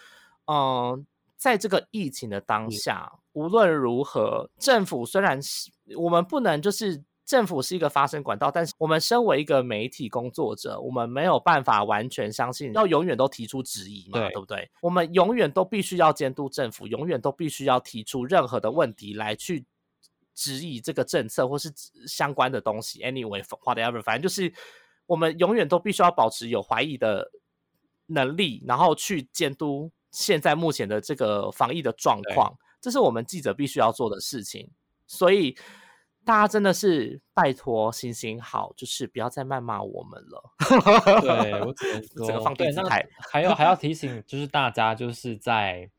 [0.47, 1.05] 嗯。
[1.41, 14.70] 在这个疫情的当下，无论如何，政府虽然是我们不能就是政府是一个发声管道，但是我们身为一个媒体工作者，我们没有办法完全相信，要永远都提出质疑嘛，对不对？
[14.84, 19.65] 我们永远都必须要监督政府，永远都必须要提出任何的问题来去
[20.36, 21.74] 质疑这个政策或是
[22.05, 22.99] 相关的东西。
[23.01, 24.53] Anyway，whatever，反正就是
[25.07, 27.32] 我们永远都必须要保持有怀疑的
[28.05, 29.91] 能力，然后去监督。
[30.12, 34.70] 现在目前的这个防疫的状况，这是我们记者必须要做的事情。
[35.07, 35.57] 所以
[36.24, 40.51] 大家真的是拜托行行好，就是不要再谩骂我们了。
[41.22, 45.89] 对我只能 说，这个放电视台，还有还要提醒， 就是大家就是在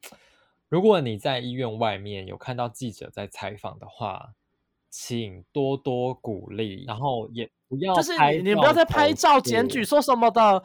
[0.68, 4.34] 如果你在医院外面有看到记者在采访的话，
[4.90, 10.62] 请多多鼓励，然后也不要就是你你不要再拍照检举说什么的。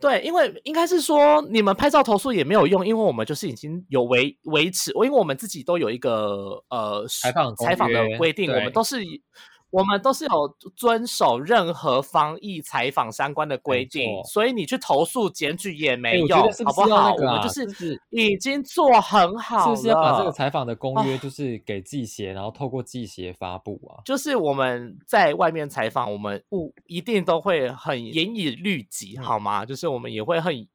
[0.00, 8.96] 对，因为应该是说你们拍照投诉也没有用，因为我们就是已经有维维持，因为我们自己都有一个呃采访采访的规定，我们都是。
[9.70, 17.12] 我们都是有遵守任何防疫采访相关的规定，所以你去投诉检举也没用，好不好？
[17.12, 19.76] 我们就是已经做很好了。
[19.76, 24.00] 是不是要把这个采访的公约就是给记协，然后透过记协发布啊？
[24.04, 29.66] 就是我们在外面采访，我们不一定都会很严以律己，好吗？
[29.66, 30.66] 就是我们也会很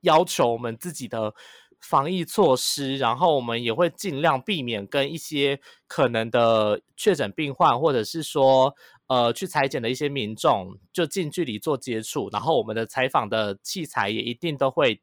[0.00, 1.34] 要求我们自己的。
[1.80, 8.74] 防疫措施，然后我们也会尽量避免跟一些可能的确诊病患，或者是说
[9.06, 12.28] 呃去裁剪的一些民众，就近距离做接触。
[12.32, 15.00] 然后我们的采访的器材也一定都会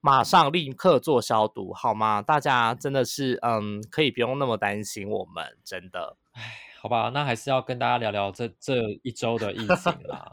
[0.00, 2.20] 马上立刻做消毒，好吗？
[2.20, 6.16] 大家真的是嗯，可以不用那么担心我们，真的。
[6.32, 6.42] 唉，
[6.80, 10.30] 好吧，那还是要跟大家聊聊这这一周的疫情啦。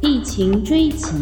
[0.00, 1.14] 疫情追击。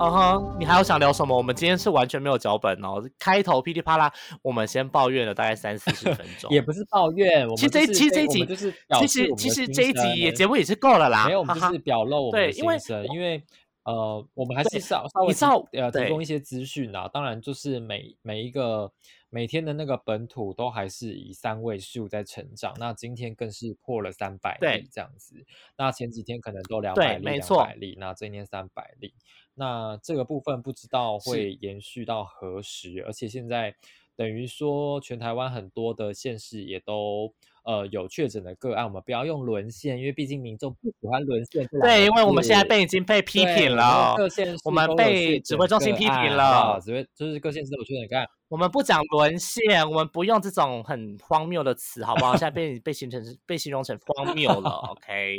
[0.00, 1.36] 嗯哼，你还有想聊什么？
[1.36, 13.42] 我们今天是完全没有脚本哦，开头噼里啪啦，我们先抱怨了大概三四十分钟， 也不是抱怨，其实这其实这一集就是，其实其实这一集节目也是够了啦，没有，我们就是表露我们的心声，因为
[13.84, 18.90] 呃，我们还是稍稍微稍呃提供一些资讯啊，当然就是每每一个
[19.28, 25.44] 每天的那个本土都还是以三位数在成长，那今天更是破了三百例这样子，
[25.76, 29.12] 那前几天可能都两百例两百例，那今天三百例。
[29.60, 33.74] 那这个部分不知道会延续到何时，而且现在
[34.16, 37.30] 等于说全台湾很多的县市也都
[37.62, 41.66] 呃有确诊的个案，我们不要用沦陷，因为毕竟民众不喜欢沦陷。
[41.82, 48.26] 对，因为我们现在被已经被批评了，各县我们被指挥中心批评了，指挥就是各县市有确诊个案。
[48.50, 52.32] 我们不讲沦陷，我们不用这种很荒谬的词，好不好？
[52.32, 55.36] 现在被被形成被形容成荒谬了， OK。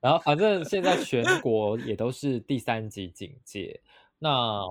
[0.00, 3.82] 然后反正现在全国也都是第三级警戒，
[4.18, 4.62] 那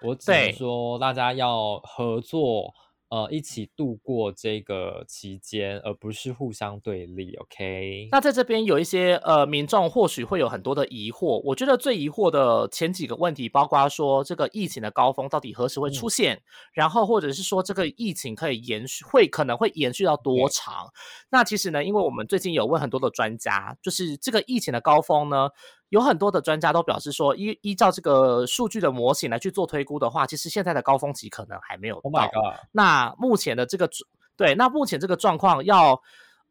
[0.00, 2.74] 我只能说大家要合作。
[3.12, 7.34] 呃，一起度过这个期间，而不是互相对立。
[7.34, 11.42] OK，那在这边有一些呃民众或许会有很多的疑惑。
[11.44, 16.40] 我觉得最疑惑的前几个问题，包括说这个疫情的高峰到底何时会出现，
[16.72, 20.90] 然后或者是说这个疫情可以延续，会可能会延续到多长？
[21.30, 25.50] 那其实呢，因为我们最近有问很多的专家，就是这个疫情的高峰呢。
[25.92, 32.30] 有很多的专家都表示说，依依照这个数据的模型来去做推估的话，其实现在的高峰期可能还没有到。
[32.72, 33.88] 那目前的这个
[34.36, 36.02] 对，那目前这个状况要。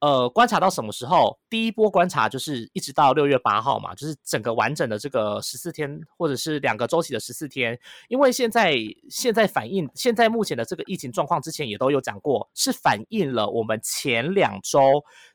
[0.02, 1.38] 呃，观察到什么时候？
[1.48, 7.80] 第一波观察就是一直到六月八号嘛，就是整个完整的这个十四天，或者是两个周期的十四天。
[8.08, 8.74] 因为现在
[9.12, 14.82] 现在反映现在目前的这个疫情状况，之前也都有讲过，是反映了我们前两周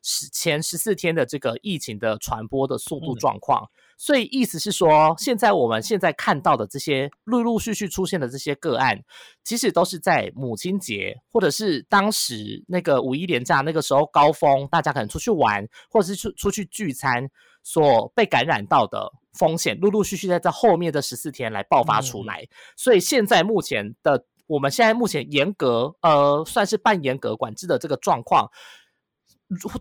[0.02, 3.70] 十前十四天的这个疫情的传播的速度状况。
[3.98, 9.02] 所以意思是说，现在我们现在看到的这些陆陆续续出现的这些个案，
[9.42, 17.28] 其实都是在母亲节或者是当时那个五一连假那个时候高峰，大家可能出去玩或者是出出去聚餐
[17.62, 22.46] 所被感染到的风险，陆陆续续在这后面的十四天来爆发出来。
[22.76, 28.50] 所以现在目前的我们现在目前严格呃算是半严格管制的这个状况。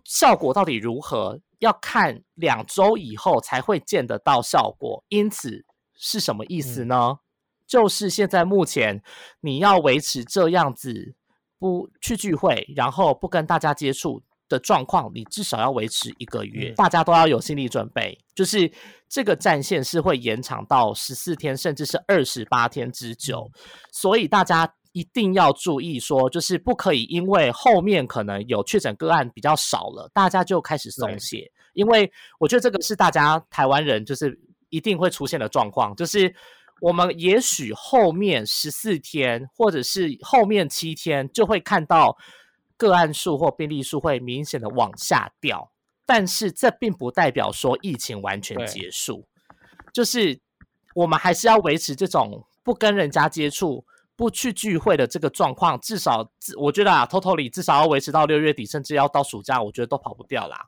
[0.04, 1.40] 效果到底如何？
[1.60, 5.04] 要看两周以后才会见得到效果。
[5.08, 7.18] 因此是什么意思呢？
[7.66, 9.02] 就是现在目前
[9.42, 11.16] 你要维持这样子
[11.58, 16.72] 不去聚会，然后不跟大家接触的状况，你至少要维持一个月。
[16.74, 18.72] 大家都要有心理准备，就是
[19.10, 23.50] 这个战线是会延长到十四天，甚至是二十八天之久。
[23.92, 24.76] 所以大家。
[24.96, 31.52] 一定要注意，说就是不可以因为后面可能有确诊个案比较少了，大家就开始松懈。
[31.74, 34.40] 因为我觉得这个是大家台湾人就是
[34.70, 36.34] 一定会出现的状况，就是
[36.80, 42.18] 我们也许后面十四天或者是后面七天就会看到
[42.78, 45.70] 个案数或病例数会明显的往下掉，
[46.06, 49.28] 但是这并不代表说疫情完全结束，
[49.92, 50.40] 就是
[50.96, 53.84] 我们还是要维持这种不跟人家接触。
[54.16, 60.66] 不去聚会的这个状况，至少我觉得啊，，totally 至少要维持到六月底，甚至要到暑假，我觉得都跑不掉啦。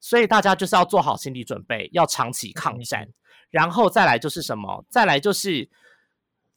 [0.00, 3.08] 所以大家就是要做好心理准备，要长期抗战。
[3.50, 4.84] 然后再来就是什么？
[4.88, 5.68] 再来就是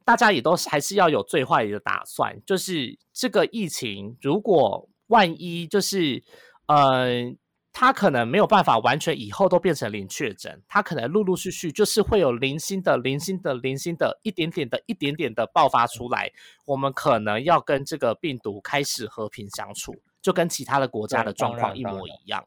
[0.06, 6.24] 大家也都还是要有最坏的打算，就是这个疫情如果万一就是
[6.68, 7.34] 呃。
[7.74, 16.32] 他可能没有办法完全以后都变成零确诊，他可能陆陆续续就是会有零星的、零星的、零星的一点点的、一点点的爆发出来。
[16.66, 22.46] 我们可能要跟这个病毒开始和平相处，就跟其他的国家的状况一模一样。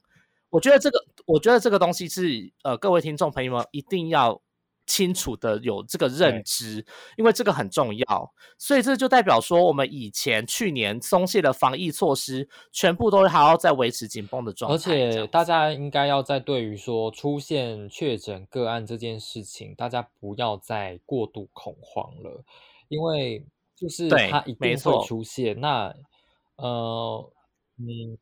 [0.50, 4.40] 我觉得这个，我觉得这个东西是呃，各位听众朋友们一定要。
[4.86, 6.84] 清楚的有这个认知，
[7.16, 14.74] 因为这个很重要，所以这就代表说，我们以前去年松懈的防疫措施，全部都还要再维持紧绷的状态。
[14.74, 22.44] 而且大家应该要在对于说出现确诊个案这件事情，大家不要再过度恐慌了，
[22.88, 25.58] 因为就是它一定会出现。
[25.60, 25.94] 那
[26.56, 27.32] 呃，
[27.78, 28.18] 嗯。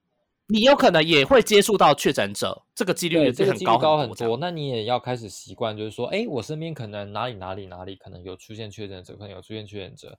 [0.53, 4.37] 你有可能也会接触到确诊者，这个几率也是很高很多。
[4.37, 10.19] 那你也要开始习惯，就是说，哎，我身边可能哪里哪里哪里可能有出现确诊者，可能有出现确诊者。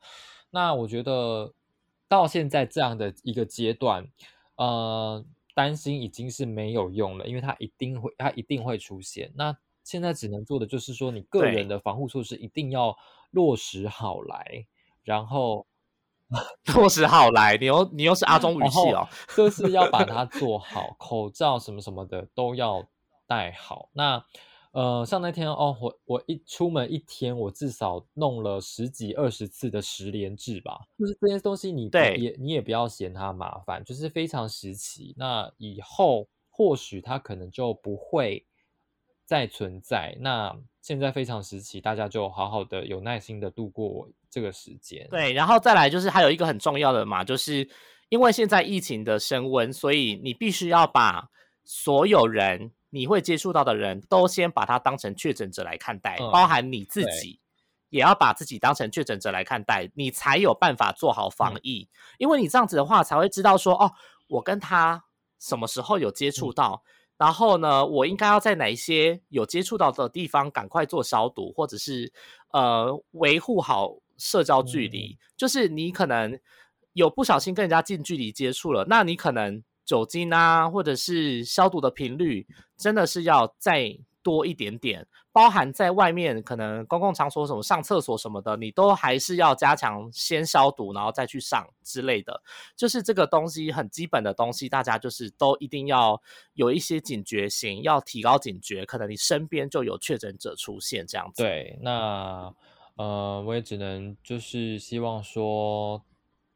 [0.50, 1.54] 那我觉得
[2.10, 4.08] 到现在这样的一个阶段，
[4.56, 5.24] 呃，
[5.54, 9.32] 担心已经是没有用了，因为它一定会，它一定会出现。
[9.36, 12.98] 那现在只能做的就是说，你个人的防护措施一定要
[13.30, 14.66] 落实好来，
[15.04, 15.68] 然后。
[16.76, 22.86] 落实好来，你又你又是阿中语气哦，就是要把它做好，口罩什么什么的都要
[23.28, 23.90] 戴好。
[23.94, 24.24] 那
[24.72, 30.82] 呃，像那天哦，我我一出门一天，我至少弄了十几二十次的十连制吧。
[30.98, 35.14] 就是这些东西，你也你也不要嫌它麻烦，就是非常时期。
[35.16, 38.44] 那以后或许它可能就不会
[39.26, 40.18] 再存在。
[40.20, 45.08] 那现在非常时期，大家就好好的有耐心的度过这个时间。
[45.12, 47.70] 对，然后再来就是还有一个很重要的嘛，就是
[48.10, 51.30] 因为现在疫情的升温，所以你必须要把
[51.64, 57.40] 所有人你会接触到的人都先把他当成确诊者来看待，包含你自己
[57.90, 61.88] 也要把自己当成确诊者来看待，你才有办法做好防疫。
[62.18, 63.92] 因为你这样子的话，才会知道说哦，
[64.28, 65.06] 我跟他
[65.40, 66.84] 什么时候有接触到。
[67.16, 72.12] 然后呢，我应该要在哪一些有接触到的地方赶快做消毒，或者是
[72.52, 75.18] 呃维护好社交距离。
[75.36, 76.40] 就是你可能
[76.94, 82.48] 有不小心跟人家近距离接触了，那你可能酒精啊，或者是消毒的频率，
[82.78, 85.08] 真的是要再多一点点。
[85.34, 92.44] 包含在外面可能公共场所什么上厕所什么的，你都还是要加强先消毒，然后再去上之类的。
[92.76, 96.22] 就是这个东西很基本的东西，大家就是都一定要
[96.54, 98.86] 有一些警觉性，要提高警觉。
[98.86, 101.42] 可能你身边就有确诊者出现这样子。
[101.42, 102.54] 对，那
[102.96, 106.04] 呃，我也只能就是希望说，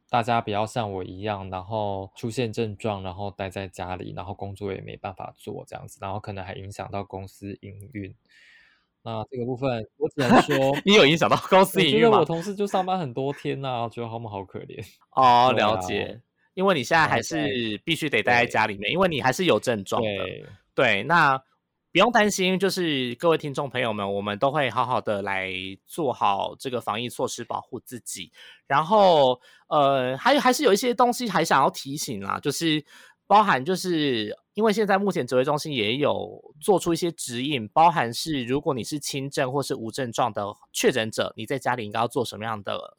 [0.08, 8.14] 大家不要像我一样，然后出现症状，然后待在家里，然后工作也没办法做这样子，然后可能还影响到公司营运。
[9.02, 12.18] 那这个部分，我只能说， 你有影响到公司营运吗？
[12.18, 15.52] 我同事就上班很多天呐，觉得他们好可怜哦。
[15.56, 16.20] 了解，
[16.54, 20.08] 因为你现在还是必须得待在家里面，因为你还是有症状的。
[20.74, 21.40] 对，那
[21.92, 25.52] 不用担心，就是各位听众朋友们，我们都会好好的来
[25.86, 28.30] 做好这个防疫措施，保护自己。
[28.66, 32.84] 然后，呃，还有还是有一些东西还想要提醒啦，就是
[33.26, 34.36] 包含就是。
[34.54, 42.96] 因为现在目前指挥中心也有做出一些指引，包含是如果你是轻症或是无症状的确诊者，你在家里应该要做什么样的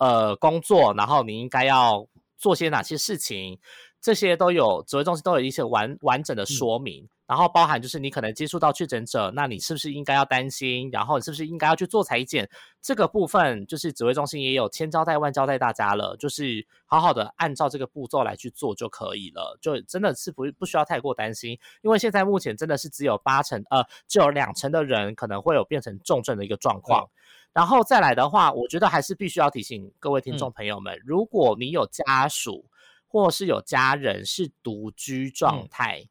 [0.00, 3.58] 呃工作，然后你应该要做些哪些事情，
[4.00, 7.08] 这些都有指挥中心都有一些完完整的说明。
[7.26, 10.88] 然后包含就是你可能接触到确诊者，那你是不是应该要担心？
[10.90, 12.48] 然后你是不是应该要去做裁剪？
[12.80, 21.50] 这个部分就是指挥中心也有千交代万交代大家了，就是好好的按照这个步骤来去做就可以了，就真的是不不需要太过担心，
[21.82, 27.10] 因为现在目前真的是只有八成呃，只有两成的人可能会有变成重症的一个状况。
[27.52, 32.64] 然后再来的话，我觉得还是必须要提醒各位听众朋友们，如果你有家属
[33.08, 36.08] 或是有家人是独居状态。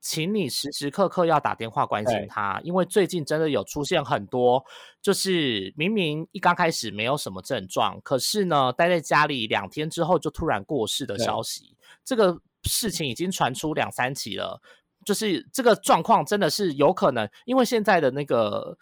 [0.00, 4.64] 请你时时刻刻要打电话关心他，因为最近真的有出现很多，
[5.02, 14.62] 就是明明一刚开始没有什么症状，可是呢，待在家里两天之后就突然过世的消息，这个事情已经传出两三起了，
[15.04, 18.78] 就是这个状况真的是有可能，因为现在的那个。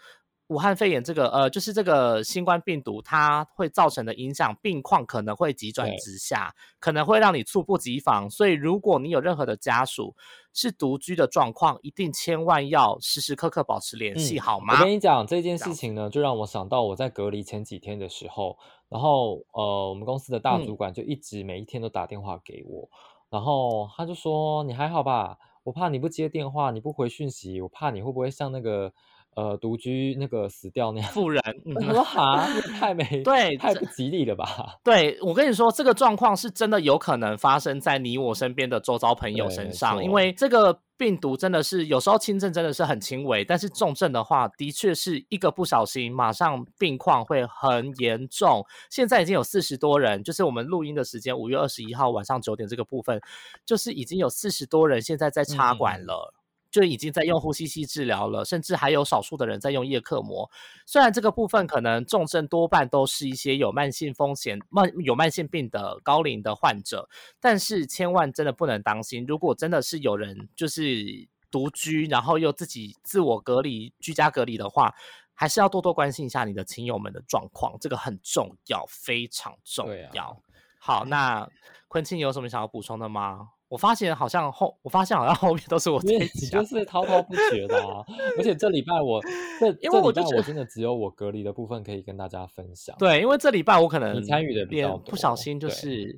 [0.48, 8.30] 武汉肺炎这个呃，就是这个新冠病毒，它会造成的影响，病况可能会急转直下，可能会让你猝不及防。
[8.30, 10.14] 所以，如果你有任何的家属
[10.52, 14.74] 是独居的状况，一定千万要时时刻刻保持联系，好吗？
[14.74, 18.56] 我跟你讲这件事情呢，就让我想到我在隔离前几天的时候，
[18.88, 22.88] 然后呃，我们公司的大主管就一直每一天都打电话给我，
[23.30, 28.92] 然后他就说：“你还好吧？”我怕你不接电话，你不回讯息，我怕你会不会像那个。
[29.36, 31.42] 呃，独居那个死掉那样富人，
[31.74, 32.48] 我说哈，
[32.80, 34.78] 太没对，太不吉利了吧？
[34.82, 48.64] 对我跟你说，这个状况是真的有可能发生在你我身边的周遭朋友身上，因为这个病毒真的是有时候轻症真的是很轻微，但是重症的话，的确是一个不小心，马上病况会很严重。
[48.90, 53.20] 现在已经有四十多人，就是我们录音的时间，五月二十一号晚上九点这个部分，
[53.66, 56.32] 就是已经有四十多人现在在插管了。
[56.76, 60.50] 就已经在用呼吸器治疗了，甚至还有少数的人在用叶克膜。
[60.84, 67.08] 虽然这个部分可能重症多半都是一些有慢性风险、慢有慢性病的高龄的患者，
[67.40, 69.24] 但是千万真的不能当心。
[69.26, 74.94] 如果真的是有人就是独居，然后又自己自我隔离、居家隔离的话，
[75.32, 80.42] 还是要多多关心一下你的亲友们的状况，这个很重要，非常重要。
[80.78, 81.48] 好，那
[81.88, 83.52] 昆庆有什么想要补充的吗？
[83.68, 88.04] 我发现好像后，我发现好像后面都是我自己，就是滔滔不绝的啊。
[88.38, 89.20] 而且这礼拜我
[89.58, 92.94] 这 因为我就我真的只有我隔离的部分可以跟大家分享。
[92.96, 96.16] 对，因为这礼拜我可能参与的比较不小心就是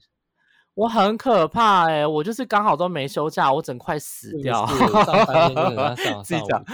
[0.75, 4.67] 我很可怕哎，我就是刚好都没休假，我整快死掉。
[4.67, 6.65] 上三天就 上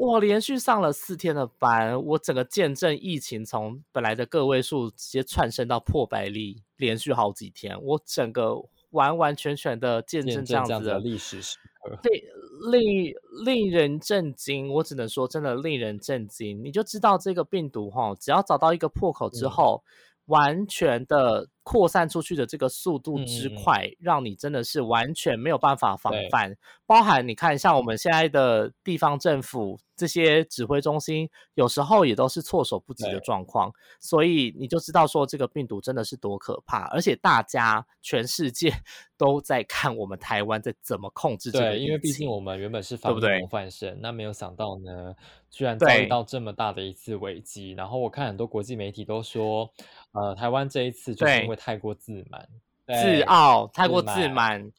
[0.00, 8.62] 我连续上了四天的班，我整个见证疫情从本来的个位数直接窜升到破百例，连续好几天，我整个。
[8.96, 12.24] 完完全全的见证这样子的历史时刻，对，
[12.72, 14.72] 令令人震惊。
[14.72, 16.64] 我只能说，真的令人震惊。
[16.64, 19.84] 你就知道这个病毒哈，只要找到一个破口之后，
[20.24, 26.56] 完全的扩散出去的这个速度之快，让你真的是完全没有办法防范。
[26.86, 29.80] 包含你看，像我们现在的地方政府。
[29.96, 38.70] 这些指挥中心有时候也都是措手不及的状况，所以你就知道说这个病毒真的是多可怕，而且大家全世界
[39.16, 41.70] 都在看我们台湾在怎么控制这个。
[41.70, 45.14] 对，因为毕竟我们原本是防模范生，那没有想到呢，
[45.50, 47.72] 居然遭遇到这么大的一次危机。
[47.72, 49.70] 然后我看很多国际媒体都说，
[50.12, 52.46] 呃，台湾这一次就是因为太过自满、
[52.86, 54.70] 自傲，太过自满。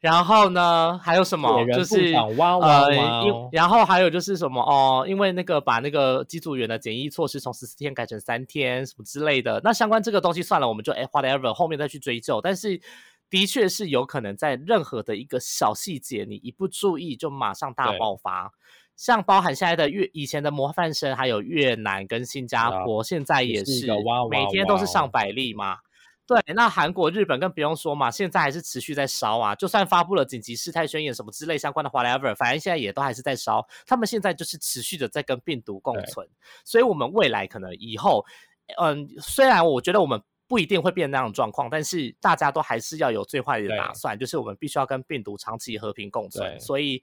[0.00, 1.66] 然后呢，还有什么？
[1.72, 5.04] 就是呃，因然后还有就是什么哦？
[5.08, 9.60] 因为那个把那个机组员的检疫措施从十四天改成三天，什么之类的。
[9.64, 12.40] 那相关这个东西算了，我们就哎，whatever，后面再去追究。
[12.40, 12.80] 但是
[13.28, 18.52] 的确是有可能在任何的一个小细节，你一不注意就马上大爆发。
[18.96, 23.88] 像包含现在的越以前的模范生，还有越南跟新加坡，现在也是
[24.30, 25.78] 每天都是上百例嘛。
[26.28, 29.54] 对，那韩国、日本更不用说嘛，现在还是持续在烧啊。
[29.54, 33.66] 就算发布了紧急事态宣言什么之类相关的 whatever，反正现在也都还是在烧。
[33.86, 36.28] 他们现在就是持续的在跟病毒共存，
[36.66, 38.26] 所以我们未来可能以后，
[38.78, 46.60] 嗯，虽然我觉得我们不一定会变那样的状况，但是大家都还是要有最坏的打算，就是我们必须要跟病毒长期和平共存。
[46.60, 47.02] 所以，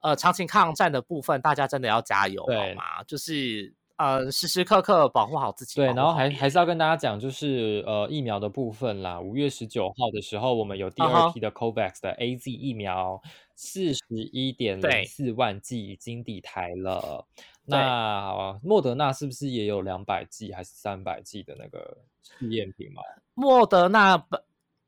[0.00, 3.02] 呃，长期抗战的部分，大家真的要加油，好吗？
[3.04, 3.74] 就是。
[4.00, 5.74] 呃，时时刻刻保护好自己。
[5.74, 9.20] 对，然后还还是要跟大家讲，就是呃疫苗的部分啦。
[9.20, 13.20] 五月十九号的时候，我们有第二批的 COVAX 的 A Z 疫苗，
[13.54, 17.26] 四十一点零四万剂已经抵台了。
[17.66, 23.02] 那莫德纳是不是也有两百剂还是三百剂的那个试验品嘛？
[23.34, 24.42] 莫德纳本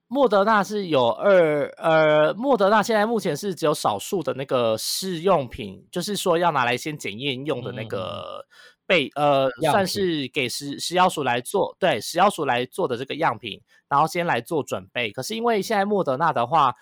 [0.08, 8.46] 莫德纳是有二呃，莫德纳现在目前是只有少数的那个试用品，就是说要拿来先检验用的那个。
[8.92, 15.10] 被呃算是给食食药署来做，对食药署来做的这个样品，然后先来做准备。
[15.10, 16.76] 可是因为现在莫德纳的话，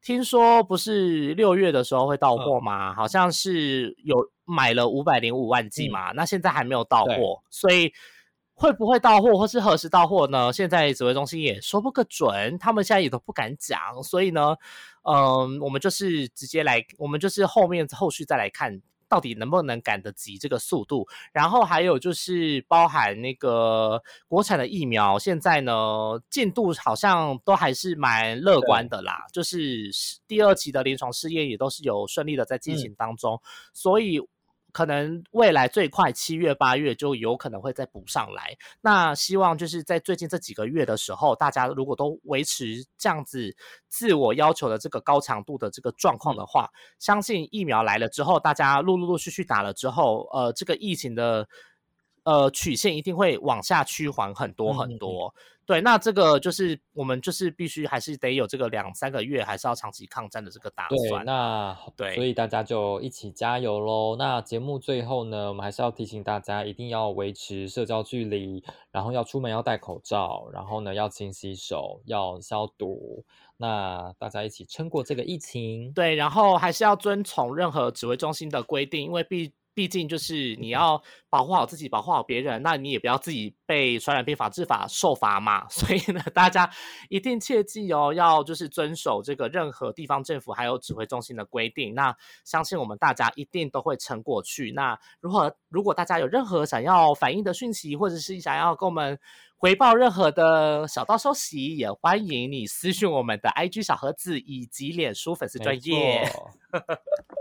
[0.00, 2.94] 听说不是六月的时候会到货吗？
[2.94, 7.92] 好像是有买了五百零五万剂嘛，那现在还没有到货，所以
[8.54, 10.52] 会不会到货或是何时到货呢？
[10.52, 13.80] 现在指挥中心也说不个准，他们现在也都不敢讲。
[14.04, 14.54] 所以呢，
[15.02, 18.80] 嗯，我们就是直接来，我们就是后面后续再来看。
[19.08, 21.06] 到底能不能赶得及这个速度？
[21.32, 25.72] 然后还有就是包含那个国产的疫苗，现在呢
[26.30, 29.18] 进度好像都还是蛮乐观的啦。
[29.32, 29.90] 就是
[30.26, 33.40] 第二期的临床试验也都是有顺利的在进行当中，
[33.72, 34.20] 所以。
[34.76, 38.54] 可能未来最快七月八月就有可能会再补上来。
[38.82, 43.56] 那希望就是在最近这几个月的时候，大家如果都维持这样子
[43.88, 46.68] 自我要求的这个高强度的这个状况的话，
[46.98, 51.48] 相信疫苗来了之后，大家陆陆续续打了之后，呃，这个疫情的
[52.26, 55.34] 呃曲线一定会往下趋缓很多嗯嗯嗯很多。
[55.64, 61.24] 对，那这个就是我们就是必须还是得有这个两三个月，还是要长期抗战的这个打对，算。
[61.24, 64.14] 那对所以大家就一起加油喽。
[64.16, 68.62] 那节目最后呢，我们还是要提醒大家，一定要维持社交距离，
[68.92, 73.24] 然后要出门要戴口罩，然后呢要勤洗手，要消毒。
[73.56, 75.92] 那大家一起撑过这个疫情。
[75.92, 85.68] 对，然后还是要遵从任何指挥中心的规定，因为毕毕竟就是你要保护好自己，保护好别人，那你也不要自己被传染病防治法受罚嘛。
[85.68, 86.70] 所以呢，大家
[87.10, 91.94] 一定切记哦，要就是遵守这个任何地方政府还有指挥中心的规定。
[91.94, 94.72] 那相信我们大家一定都会撑过去。
[94.72, 99.18] 那如果如果大家有任何想要反映的讯息，或者是想要跟我们
[99.58, 106.32] 回报任何的小道消息，也欢迎你私讯我们的 IG 小盒子以及脸书粉丝没专业。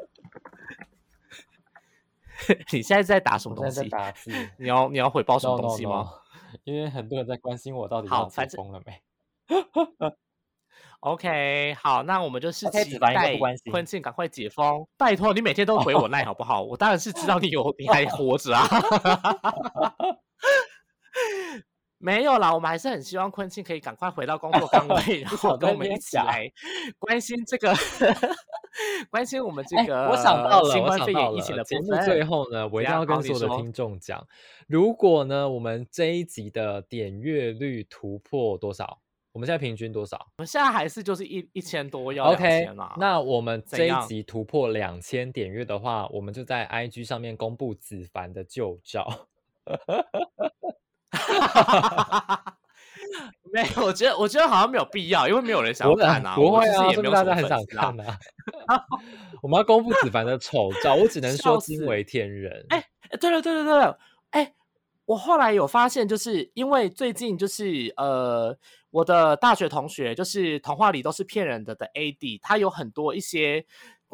[2.38, 3.90] 错 你现在在打什么东西在在？
[3.90, 4.32] 打 字。
[4.58, 9.02] 你要你要回报什么东西吗 no 因为很多人在关心我到底好反正封了没。？
[11.02, 14.88] OK，好，那我们就是期 OK，子凡应该待不关心坤庆赶快解封。
[14.98, 16.64] 拜托你每天都回我赖好不好？
[16.64, 18.68] 我当然是知道你有你还活着啊。
[22.06, 26.48] 没有啦，我们还是很希望坤庆可以赶快回到工作岗位， 然后跟我们一起来
[27.00, 27.74] 关心这个，
[29.10, 31.64] 关心我们这哎个、我想到了，新我想到冠肺炎疫情的了。
[31.64, 32.28] 节部目最分。
[32.28, 34.24] 后呢， 我一定要跟所有的听众讲，
[34.68, 39.00] 如果呢我们这一集的点阅率突破多少？
[39.32, 42.96] 我们现在平均多少我们现在还是就是一一千多要两？OK，千啊。
[42.98, 49.28] 那我们这一集突破两千点阅的话，我们就在 IG 上面公布子凡的旧照。
[53.52, 56.36] 没有，我觉得我觉得好像没有必要，因为没有人想要看啊。
[56.36, 58.18] 不会啊，也没有大家很想看啊。
[59.42, 62.66] 我们要公布子凡的丑照，我只能 说惊为天人。
[62.70, 63.98] 哎哎对了对了对了，
[64.32, 64.54] 哎，
[65.06, 68.58] 我后来有发现，就是因为最近就是呃，
[68.90, 73.66] 我的大学同学就是童话里都是骗人的的 AD，他有很多一些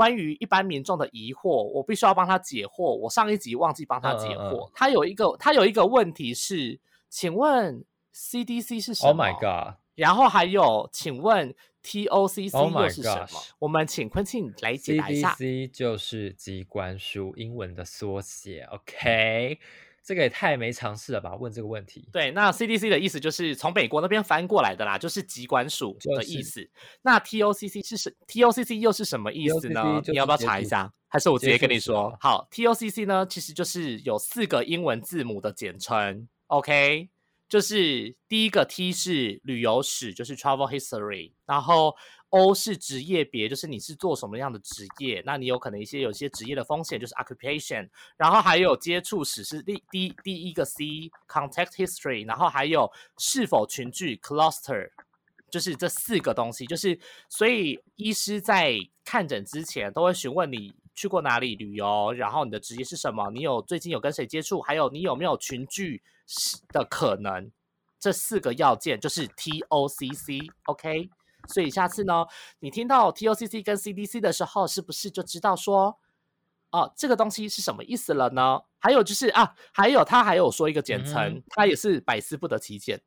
[0.02, 2.96] 关于一般民众的疑惑，我必须要帮他解惑。
[2.96, 9.76] 我上一集忘记帮他解嗯嗯嗯惑，他有一个他有一个问题是，请问 CDC 是什么 Oh my god！
[9.94, 13.28] 然后还有，请问 TOCC Oh 又是什么
[13.60, 15.36] 我们请坤庆来解答一下。
[15.36, 19.60] CDC 就是机关署英文的缩写，OK？
[20.04, 21.36] 这个也太没常识了吧？
[21.36, 26.70] 问这个问题，对，那 CDC 的意思就是从美国那边翻过来的啦，就是疾管署的意思。
[27.02, 30.92] 那 TOCC 是什 TOCC 又是什么意思呢你要不要查一下？
[31.08, 31.78] 还是我直接跟你？
[31.80, 37.10] 说好，TOCC 呢，其实就是有四个英文字母的简称，OK？
[37.50, 41.94] 就是第一个 T 是旅游史，就是 travel history，然后
[42.32, 54.90] O 是职业别，就是你是做什么样的职业，那你有可能一些有些职业的风险，就是 occupation，然后还有接触史是第第第一个 C contact history，然后还有是否群聚 cluster，
[55.50, 67.52] 就是这四个东西，就是所以医师在看诊之前都会询问你去过哪里旅游，然后你的职业是什么，你有最近有跟谁接触，还有你有没有群聚是的可能，
[68.00, 71.10] 这四个要件就是 TOCC，OK？、
[71.48, 72.26] 所以下次呢，
[72.60, 76.00] 你听到 TOCC 跟 CDC 的时候，是不是就知道说，
[76.72, 78.62] 哦，这个东西是什么意思了呢？
[78.80, 83.02] 还有就是啊，还有他还有说一个简称，嗯他也是百思不得其解，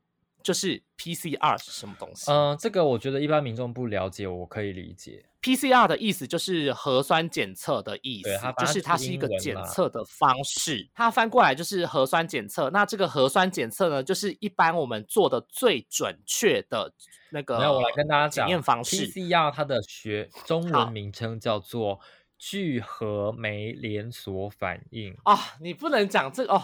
[0.45, 2.31] 就是 PCR 是什么东西？
[2.31, 5.25] 嗯、这个我觉得一般民众不了解，我可以理解。
[5.43, 10.89] PCR 的意思就是核酸检测的意思就是它是一个检测的方式。
[10.95, 12.71] 它翻过来就是核酸检测。
[12.71, 16.91] 那这个核酸检测呢，就是一般我们做的最准确的
[17.31, 19.07] 那个没有，我来跟大家检讲验方式。
[19.09, 22.01] PCR 它的学中文名称叫做
[22.47, 25.17] 聚合酶连锁反应。
[25.25, 26.63] 啊，你不能讲这个哦，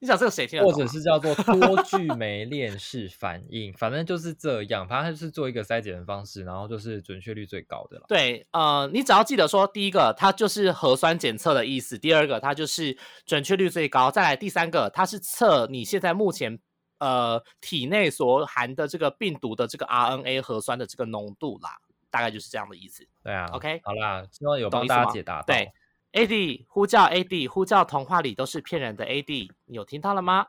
[0.00, 0.72] 你讲这个谁听得或？
[0.72, 8.06] 者是叫做多聚 酶链式反应，反正就是这样，反正它就是做一个筛检的方式，然后就是准确率最高的了。
[8.08, 16.58] 对，呃，你只要记得说，第一个它就是核酸检测的意思，第二个它就是准确率最高，再来第三个它是测你现在目前
[16.98, 21.76] 呃体内所含的这个病毒的这个 RNA 核酸的这个浓度啦，
[22.10, 23.06] 大概就是这样的意思。
[23.22, 25.42] 对啊 OK 好啦，希望有帮大家解答。
[25.42, 25.72] 对
[26.12, 30.46] ，AD 呼叫 AD 呼叫童话里都是骗人的 AD，你有听到了吗？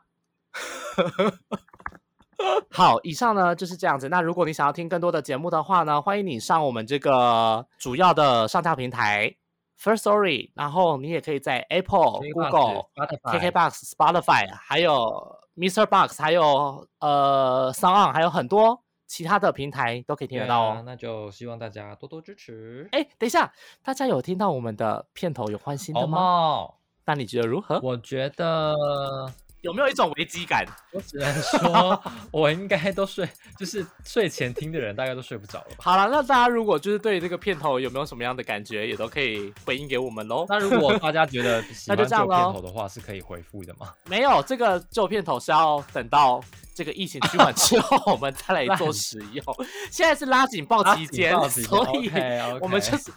[2.70, 4.08] 好，以上呢就是这样子。
[4.08, 9.34] 那如果你想要听更多的节目的话呢，欢迎你上我们这个主要的上架平台
[9.80, 15.86] First Story，然后你也可以在 Apple、Google、KKBox、Spotify，还有 Mr.
[15.86, 18.82] Box，还有呃 s o n 还有很多
[19.12, 20.68] 其他的平台都可以听得到哦。
[20.70, 22.88] 啊那就希望大家多多支持。
[22.92, 23.52] 哎、等一下，
[23.84, 26.18] 大家有听到我们的片头有换新的好吗？
[26.18, 26.68] 吗？
[27.04, 27.78] 那你觉得如何？
[27.82, 28.74] 我觉得
[29.60, 30.64] 有没有一种危机感？
[30.94, 32.02] 我只能说，
[32.32, 35.76] 我应该都睡，就是睡前听的人大概都睡不着了吧。
[35.80, 40.46] 好了，那大家如果就是对这个片头有没有什么样的感觉，也都可以回应给我们喽。
[40.48, 43.92] 那如果大家觉得喜 那就这样欢旧片头的话，是可以回复的吗？
[44.08, 46.42] 没有这个旧片头是要等到
[46.74, 49.44] 这个疫情趋缓之后，我们再来 做使用。
[49.90, 52.10] 现在是拉警报期间，所以
[52.60, 53.12] 我们就是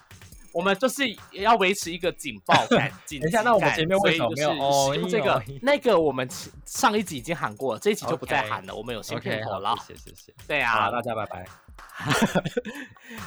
[0.51, 2.91] 我们就是要维持一个警报 感。
[3.07, 6.27] 等一下那我们前面为什么没有哦使用这个咦哦咦那个我们
[6.65, 8.73] 上一集已经喊过了，这一集就不再喊了。
[8.75, 10.33] 我们有新片头了好，，谢谢谢谢。
[10.47, 11.45] 对，啊，大家拜拜。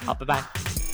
[0.05, 0.88] 好，拜拜。